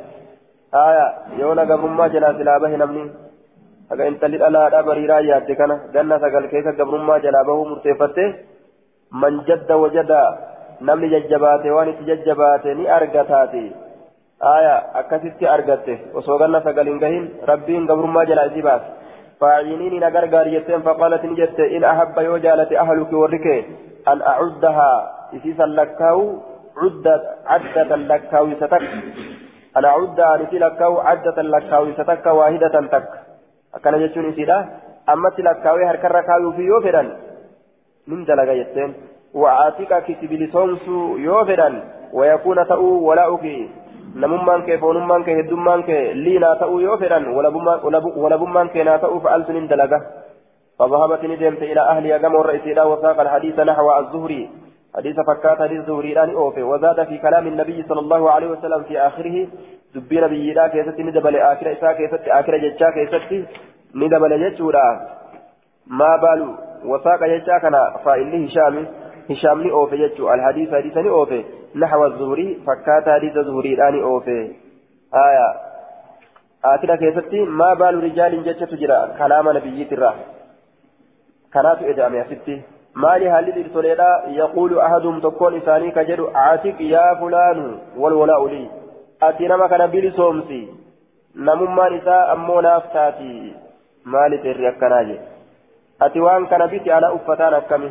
[0.73, 1.07] aya
[1.41, 2.09] yoona gabrummaa
[3.91, 8.25] haga intalli dhalaadha bariiraa yaadde kana ganna sagal keessa gabrummaa jalaa bahuu murteeffatte
[9.23, 10.23] man jadda wajada
[10.91, 13.65] namni jajjabaate waan itti jajjabaate ni argataati
[14.55, 18.97] aya akkasitti argatte osoo ganna sagal hin gahin rabbiin gabrummaa jalaa isii baase
[19.41, 23.47] فاعينيني نغرغار يتين فقالت نجت إن أحب يوجالة أهلك ورك
[24.09, 24.93] أن أعدها
[25.37, 26.21] إسيسا لكاو
[26.77, 28.85] عدة عدة لكاو ستك
[29.77, 33.09] أن أعدها نسي لكاو عدة لكاو ستك واحدة تك
[33.77, 34.59] akkana jechuun isiidha
[35.15, 37.11] ammatti lakkaawee harkarra kaayuufi yoo fedhan
[38.07, 38.95] nin dalaga jetteen
[39.43, 41.83] wa'aatika kisibilisoomsuu yoo fedhan
[42.21, 43.57] wayakuuna ta'uu walaa'uki
[44.15, 49.53] namummaan kee foonummaan kee heddummaan kee liinaa ta'uu yoo fedhan walabummaan kee naa ta'uu fa'altu
[49.59, 50.01] nin dalaga
[50.79, 54.51] فذهبت ندمت إلى أهلها كما رأيت وساق الحديث نحو الزهري
[54.97, 59.37] حديث فكات حديث زهريران أوفي وزاد في كلام النبي صلى الله عليه وسلم في آخره
[59.99, 63.33] دبي نبي لا كيست ندبل آخر إساء كيست آخر جتشا كيست
[63.95, 64.89] ندبل جتشورا
[65.99, 66.49] ما بالو
[66.91, 68.87] وساق جتشا كان فإنه هشام
[69.31, 71.45] هشام ني أوفي جتشو الحديث حديث ني أوفي
[71.83, 74.41] نحو الزهري فكات حديث زهريران أوفي
[75.27, 75.49] آية
[76.65, 80.11] آخر كيست ما بال رجال جتشا تجرى كلام نبي ترى
[81.53, 82.57] كانت إدعام ستي
[83.03, 83.47] مالي هل
[84.29, 88.78] يقول أحدهم تكون إساني كجد عاتق يا فلان والولاء لي
[89.23, 90.69] أتي نما كان بيلي سومسي
[91.37, 93.53] نمما نساء أمو نافتاتي
[94.07, 95.19] مالي تري أكناجي
[96.03, 97.91] أتي وان كان بيتي على أفتان أكمي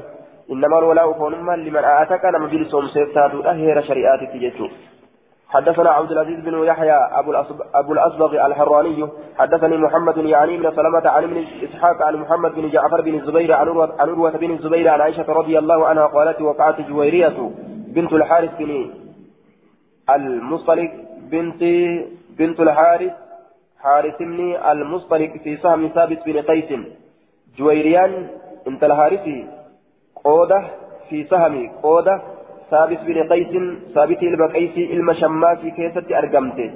[0.52, 4.68] إنما الولاء فونما لمن أعتق نما بيلي سومسي تاتو أهير شريعاتي تجتو
[5.50, 7.34] حدثنا عبد العزيز بن يحيى أبو,
[7.76, 9.08] أبو الأصبغ الحراني
[9.38, 13.68] حدثني محمد يعني بن سلمة عن ابن إسحاق عن محمد بن جعفر بن الزبير عن
[14.00, 17.52] عروة بن الزبير عن عائشة رضي الله عنها قالت وقعت جويرية
[17.88, 18.90] بنت الحارث بن
[20.10, 20.92] المصطلق
[21.32, 21.62] بنت
[22.40, 23.14] بنت الحارث
[23.84, 24.40] حارث بن
[24.72, 26.70] المصطلق في سهم ثابت بن قيس.
[27.58, 28.28] جويريان
[28.68, 29.26] انت الحارث
[30.24, 30.60] قودة
[31.10, 32.22] في سهم قودة
[32.72, 33.54] ثابت بن قيس
[33.96, 36.72] ثابت إلما قيس إلما شماسي كيست أرقمته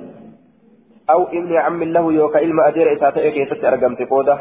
[1.10, 4.36] أو ابن عم له يوكا إلما أدير إساتة كيست أرقمته قودة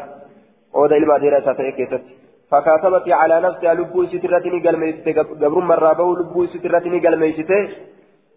[0.73, 2.03] قودة إلما أدير إساتة كيست
[2.51, 7.61] فكاتبت على نفسها لبو سترتني قلميسته قبر مرابه لبو سترتني قلميسته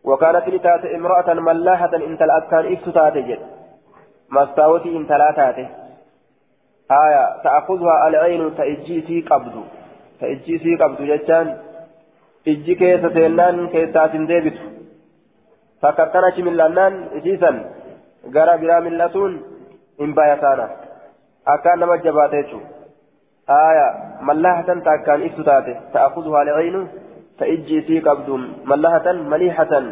[0.04, 3.38] وكانت لتات امرأة ملاحة انت الأكان إفتو تاتي
[4.30, 5.66] مستاوتي انت لا تاتي
[6.90, 9.64] آية تأخذها العين تأجيسي قبض
[10.20, 11.56] تأجيسي قبض جتان
[12.44, 14.60] keessa seennaan keessaas hin deebitu
[15.80, 17.56] takka akkana achi millannaan isiisan
[18.32, 19.32] gara biraa millatuun
[19.98, 20.68] hin bayataana
[21.54, 22.68] akkaan nama jabaate jechuudha
[23.48, 23.86] aaya
[24.20, 25.22] mallahatan ta akkaan
[28.72, 29.84] mallahatan maliihatan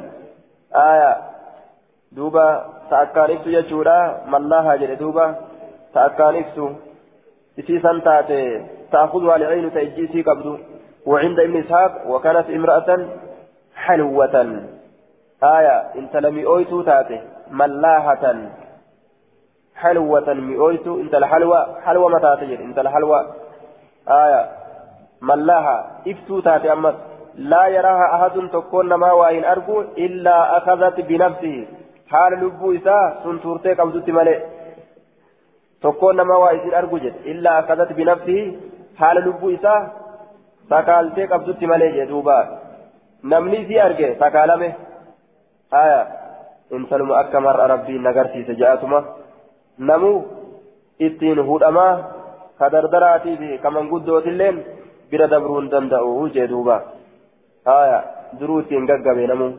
[0.84, 1.12] aaya
[2.16, 2.46] duuba
[2.90, 3.96] ta akkaan ibsu jechuudha
[4.34, 5.24] mallahaa jedhe duuba
[5.94, 6.68] ta akkaan ibsu
[7.56, 8.38] isiisan taate
[8.92, 10.52] ta'akuzuhaa liciinu ta ijji isii qabdu
[11.06, 13.08] وعند ابن إسحاق وكانت امرأة
[13.74, 14.36] حلوة
[15.42, 17.20] آية انت لم يؤيتو تاتي
[17.50, 18.24] ملاحة
[19.74, 23.34] حلوة مئويتو انت الحلوة حلوة متى تجد انت الحلوة
[24.08, 24.50] آية
[25.22, 25.76] ملاحة
[26.08, 26.94] افتو تاتي أمس
[27.36, 31.66] لا يراها أحد تكون ما وإن أرجو إلا أخذت بنفسه
[32.08, 34.38] حال لبو إساء سنتورتك أو زدت ملئ
[35.82, 38.56] تكون ما وإن أرجو جد إلا أخذت بنفسه
[38.98, 40.02] حال لبو إساء
[40.72, 42.36] qabdutti malee jee duuba
[43.22, 44.68] namni isii arge sakaalame
[45.70, 46.06] haya
[46.70, 49.04] intaluma akka mar'a rabbiin nagarsiise ja'atuma
[49.78, 50.24] namuu
[50.98, 51.94] ittiin hudhamaa
[52.58, 54.64] ka dardaraatii fi ka manguddootilleen
[55.10, 56.28] bira dabruu hin danda'u
[57.64, 57.98] haya
[58.40, 59.52] duruu ittiin gaggabe namuu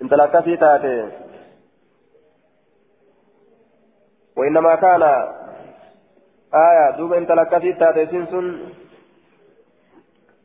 [0.00, 0.94] intala akkasii taate.
[4.36, 5.02] وإنما كان
[6.54, 8.58] آية دوب انت لكثي تاتي سنسن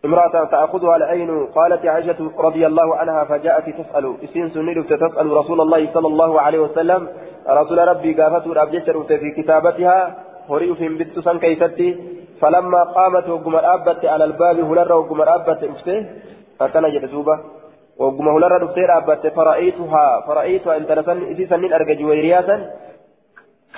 [0.05, 4.53] امرأة تأخذها العين قالت عائشة رضي الله عنها فجاءت تسأل إسين
[4.85, 7.07] تسأل رسول الله صلى الله عليه وسلم
[7.49, 10.15] رسول ربي قافته الأبجشر في كتابتها
[10.49, 11.89] هريو في بنت سن كيستي
[12.41, 16.05] فلما قامت وقم الأبت على الباب هلر وقم الأبت أفته
[16.59, 17.39] فكان جدوبة
[17.97, 22.55] وقم هلر أفته الأبت فرأيتها فرأيتها انت لسن إذي سنين أرجى جويرياتا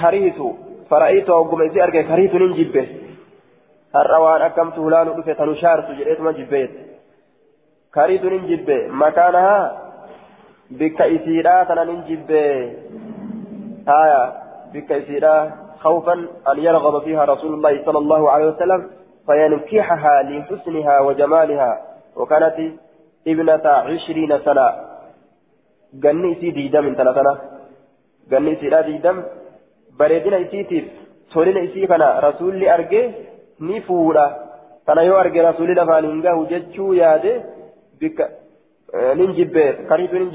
[0.02, 0.40] كريت
[0.90, 2.88] فرأيتها وقم إذي أرجى كريت ننجبه
[3.94, 6.72] hulaanu dhufe tanu shaartu jedheetuma jibbeet
[7.92, 9.72] kariitu nin jibbe makaanahaa
[10.80, 12.42] bikka isiidhaa tana nin jibbe
[13.86, 14.22] haya
[14.74, 15.52] bikka isiidhaa
[15.84, 16.14] خوفا
[16.52, 18.90] أن يرغب فيها رسول الله صلى الله عليه وسلم
[19.26, 21.82] فينكحها لحسنها وجمالها
[22.16, 22.58] وكانت
[23.28, 24.68] ابنة عشرين سنة
[26.04, 27.34] ganni isii diidam intala kana
[28.32, 29.18] ganni isiidha diidam
[30.00, 30.86] bareedina isiitiif
[31.34, 33.12] tolina isii kana rasuulli argee
[33.60, 34.26] ni fuudha
[34.88, 37.32] kana yoo arge rasuulli lafaan hin gahu jechuu yaade
[38.00, 38.26] bikka
[39.20, 40.32] nin jibbe kariitu nin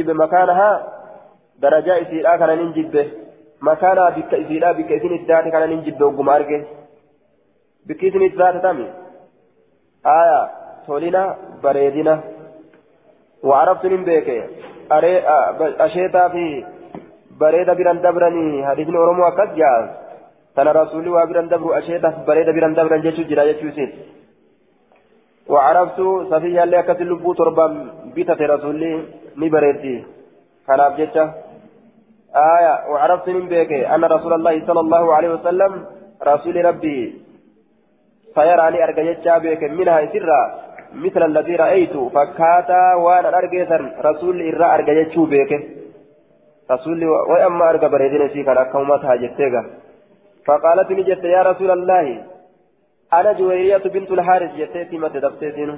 [2.76, 3.02] jibbe
[3.62, 6.58] bikka isin itti taate kana nin jibbe ogguma arge.
[7.86, 8.86] Bikki isin itti taate tami
[10.04, 10.40] aya
[10.86, 11.22] tolina
[11.62, 12.36] bareedina.
[13.42, 14.28] وعرفت من بيك
[15.86, 16.44] أشيتا في
[17.40, 19.86] بريدة بران دبرني حديث أورمو أكد جاز
[20.56, 23.86] تنا رسولي وابران دبرو أشيتا بريدة بران دبران جيشو جرا جيشو
[25.52, 26.00] وعرفت
[26.30, 27.66] صفية اللي اللبو تربا
[28.14, 28.90] بيتة رسولي
[29.36, 29.96] نبريدي
[30.66, 31.24] كان أبجيشا
[32.36, 35.84] آية وعرفت من بيك أن رسول الله صلى الله عليه وسلم
[36.26, 36.98] رسول ربي
[38.34, 40.40] سيراني أرجع بيك منها سرا
[40.94, 43.78] مثل الذي رأيت فكاتا وأنا أرجيسا
[44.08, 45.52] رسول إرى أرجيتشو بيك؟
[46.70, 49.62] رسول وأما أرجى بريدين سيكا أكومتها جتيغا
[50.46, 52.06] فقالت نجت يا رسول الله
[53.12, 55.70] أنا جويرية بنت الحارث جتيتي متى دفتيتين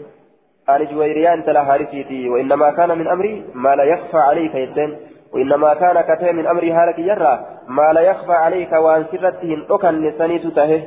[0.68, 4.96] أنا جويرية أنت الحارثيتي وإنما كان من أمري ما لا يخفى عليك يتين
[5.32, 10.46] وإنما كان كتير من أمري هالك يرى ما لا يخفى عليك وأن سرتهن أكن نسانيت
[10.46, 10.82] تهه.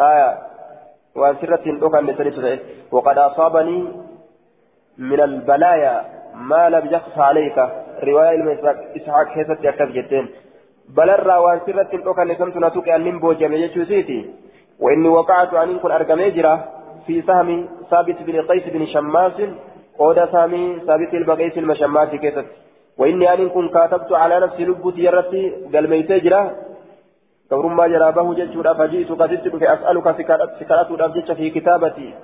[0.00, 0.38] آية.
[1.16, 2.58] وأن سرتهن أكن نسانيت تهه.
[2.92, 3.88] وقد أصابني
[4.98, 6.04] من البلايا
[6.34, 7.58] ما لم يخفى عليك.
[8.02, 8.60] رواية
[8.96, 10.28] إسحاق كيست يكتب جتين
[10.88, 14.30] بلرا وأن سرتهن أكن نسانيت نتوك أن جميع سيتي
[14.80, 16.30] وإني وقعت عن كن أرقمي
[17.06, 19.38] في سهم ثابت بن قيس بن شماس.
[19.98, 22.46] قود سامي ثابت البقيس المشماس كيست
[22.98, 25.42] وإني أن كن كاتبت على نفسي لبتي يرتي
[25.72, 26.42] قال ميتي جرا.
[27.50, 30.06] كورما جرا به جتشورا فجئت في أسألك
[30.60, 32.14] سكرات الأبجتش في كتابتي.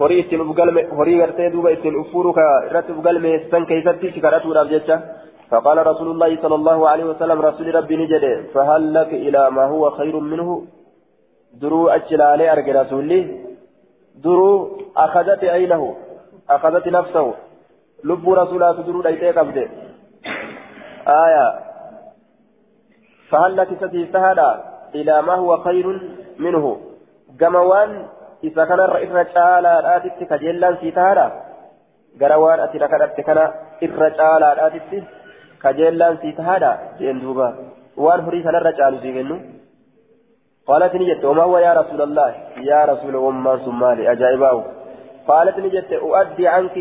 [0.00, 4.96] horii ittiin ufgalme horii gartee duuba ittiin uffuuru ka irratti ufgalmeessan keessatti sikadhatuudhaaf jecha
[5.52, 8.24] فقال رسول الله صلى الله عليه وسلم رسول ربي نجد
[8.54, 10.48] فهل لك إلى ما هو خير منه؟
[11.60, 13.20] درو أجلالي أرجل رسولي.
[14.24, 15.96] درو أخذت عينه
[16.50, 17.34] أخذت نفسه.
[18.04, 19.66] لب رسولات درو ليتي قبضه.
[21.08, 21.60] آية.
[23.30, 24.52] فهل لك ستيستهدى
[24.94, 25.86] إلى ما هو خير
[26.38, 26.80] منه؟
[27.40, 28.06] جموان
[28.44, 31.28] إذا كان الرئيس تعالى آتت كجلان سيتهدى
[32.20, 33.38] جروان أتنا كانت كان
[33.82, 35.04] إرجال آتت
[35.62, 37.48] كجلان سيتهدى جندوبا
[37.96, 39.36] وان هري كان الرجال سيجنو
[40.66, 44.64] قالت نجت وما هو يا رسول الله؟ يا رسول أمة سمالي أجائبه
[45.28, 46.76] قالت نجت أؤدي عنك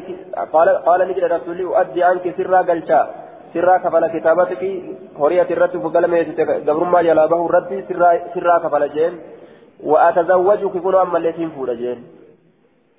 [0.53, 3.01] قال قال نجت رسولي أؤدي عنك سرا قلشا.
[3.53, 4.63] سرا كفل كتابتك
[5.19, 6.17] هورية الرد فقال ما
[6.67, 9.13] قبر ما يلابه الرد سرا سرا كفل جين
[9.83, 11.99] وأتزوجك كن أما التي فول جين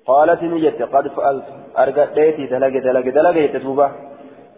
[0.09, 1.47] قالت نجت قد فعلت
[1.77, 3.87] أرقى ديتي دلق دلق دلق يتتوبة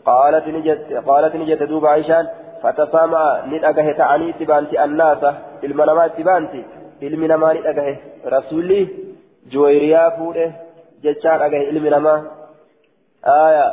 [0.06, 2.26] قالت نجت قالت نجت دوب عيشان
[2.64, 5.24] فتسامع ندأجه تعني تبانتي الناس
[5.64, 6.64] المنامات تبانتي
[7.02, 7.94] dhagahe
[8.34, 8.80] rasuulli
[9.52, 10.46] juwayriyaa fuudhe
[11.04, 12.20] jechaa dhagahe ilmi namaa
[13.24, 13.66] aya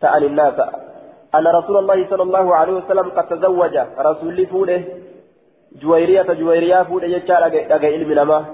[0.00, 0.87] ta'an innaasa.
[1.34, 4.80] أن رسول الله صلى الله عليه وسلم قد تزوج رسول فوده
[5.82, 8.44] جويرية جويرية فوده يجعل أجا علم لما.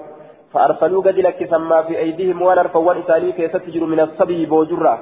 [0.53, 4.95] فأرسلوا قد لك سما في أيديهم وأنا رفوان إساني كي ستجر من الصبي بوجرة.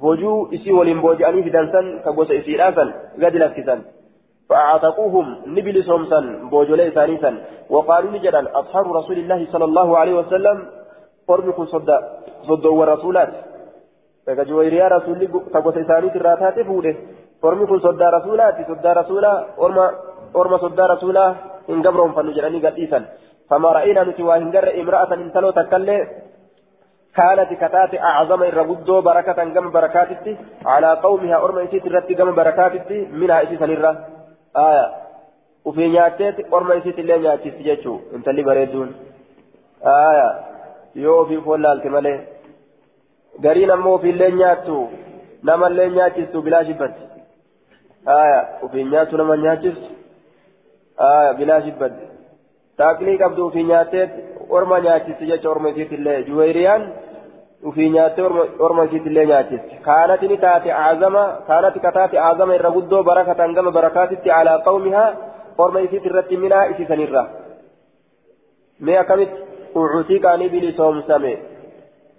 [0.00, 2.84] بوجو إسي ولين بوجاني في دنسان كبوس إسي راسا
[3.22, 3.80] قد لك سن.
[4.48, 6.20] فأعتقوهم نبل سومسا
[6.50, 7.30] بوجولي ثانيسا
[7.70, 10.56] وقالوا لجدا أصحاب رسول الله صلى الله عليه وسلم
[11.28, 13.32] قربكم صدى ورسولات.
[14.26, 16.96] Daga juwayriyaa rasuulli tagosa isaaniit irraa taate fuudhe.
[17.42, 19.84] Ormi kun soddaa rasuulaati soddaa rasuulaa orma
[20.34, 21.30] orma soddaa rasuulaa
[21.68, 23.06] hin gabroonfannu jedhanii gadhiisan.
[23.50, 25.98] فما رأينا نتوى هنجر امرأة انتلو تكلي
[27.16, 33.42] كانت كتات أعظم الرغدو بركة قم بركاتتي على قومها أرمى إسيت الرتي قم بركاتتي منها
[33.42, 33.92] إسيت نرى
[34.56, 34.86] آية
[35.64, 38.88] وفي نياتيت أرمى إسيت اللي نياتي سجيتشو انت اللي بريدون
[40.10, 40.28] آية
[41.04, 42.14] يو في فولال كمالي
[43.44, 44.76] gariin ammoo ofiillee nyaattu
[45.50, 47.04] namallee nyaachistu bilaa shibbatti
[48.18, 49.88] aya ofiin nyaattu nama nyaachistu
[51.08, 52.04] aya bilaa shibbatti
[52.82, 54.06] taaklii qabdu ofii nyaattee
[54.58, 56.84] orma nyaachisti jecha orma isiitillee juweyriyaan
[57.68, 58.24] ofii nyaattee
[58.68, 64.30] orma isiitillee nyaachisti kaanati ni taate aazama kaanati kataate aazama irra guddoo barakatan gama barakaatitti
[64.38, 65.10] alaa qawmihaa
[65.64, 67.22] orma isiit irratti minaa isiisanirra.
[68.80, 69.38] Mee akkamitti?
[69.74, 71.32] Ucutii qaanii bilisoomsame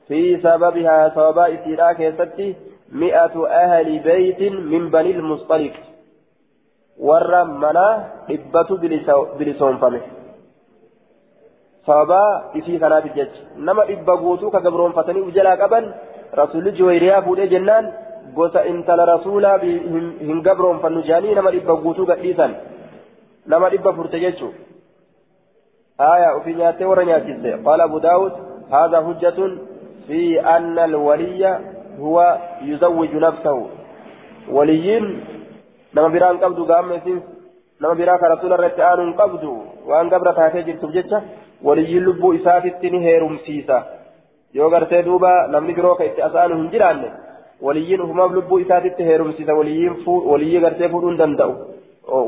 [0.08, 2.56] في سببها سببا إسيرا كيستي
[2.92, 4.42] مئة أهل بيت
[4.72, 5.76] من بني المصطلق
[7.08, 7.88] ور منا
[8.30, 8.70] إبة
[9.40, 10.02] بلسون فمه
[11.88, 12.24] سببا
[12.58, 15.84] إسي كانت الجج نما إبة قوتو كقبرون فتني وجلا قبل
[16.42, 17.86] رسول جويريا فودي جنان
[19.06, 22.56] rasuulaa hin gabroonfannu jedhanii nama dhibba guutuu gadhiisan
[23.54, 24.52] nama dhibba furte jechuu
[25.98, 28.34] aya ufii nyaattee warra nyaachiste qaala abu daawud
[28.72, 29.40] هذا حجة
[30.08, 31.60] في أن الولي
[32.00, 33.68] هو يزوج نفسه
[34.52, 35.24] وليين
[35.96, 37.22] نما بران قبضو قام يسين
[37.82, 39.54] نما براك رسول الرتعان قبضو
[39.88, 41.22] وأن قبر تاتي جرت بجتة
[41.64, 43.80] وليين لبو إسافت هيرم سيسا
[44.58, 47.12] itti asaanu hin jiraanne
[47.62, 51.54] waliyyiin ufumaaf lubbuu isaatitti heerumsiisa waliyyiin waliyyii gartee fuudhuu hin danda'u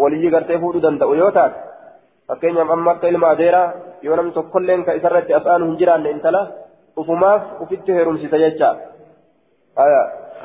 [0.02, 1.60] waliyyii gartee fuudhuu danda'u yoo taate
[2.28, 3.68] fakkeenyaaf amma akka ilma adeeraa
[4.02, 6.42] yoo namni tokkolleen ka isarratti asaanu hin jiraanne intala
[6.96, 8.78] ufumaaf ufitti heerumsiisa jecha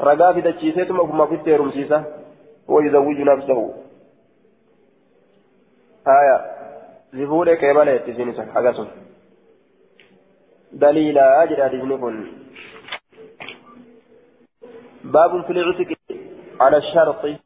[0.01, 2.05] ragaa fidachiiseetuma ufumaaf ufitti heerumsiisa
[2.69, 3.75] wayuzawwiju nafsahu
[6.05, 6.45] haya
[7.13, 8.89] zifuudhe qeebaleetti isin isa hagasun
[10.75, 12.27] دليلا أجل أدنكن
[15.05, 15.97] باب في العتق
[16.61, 17.39] على الشرط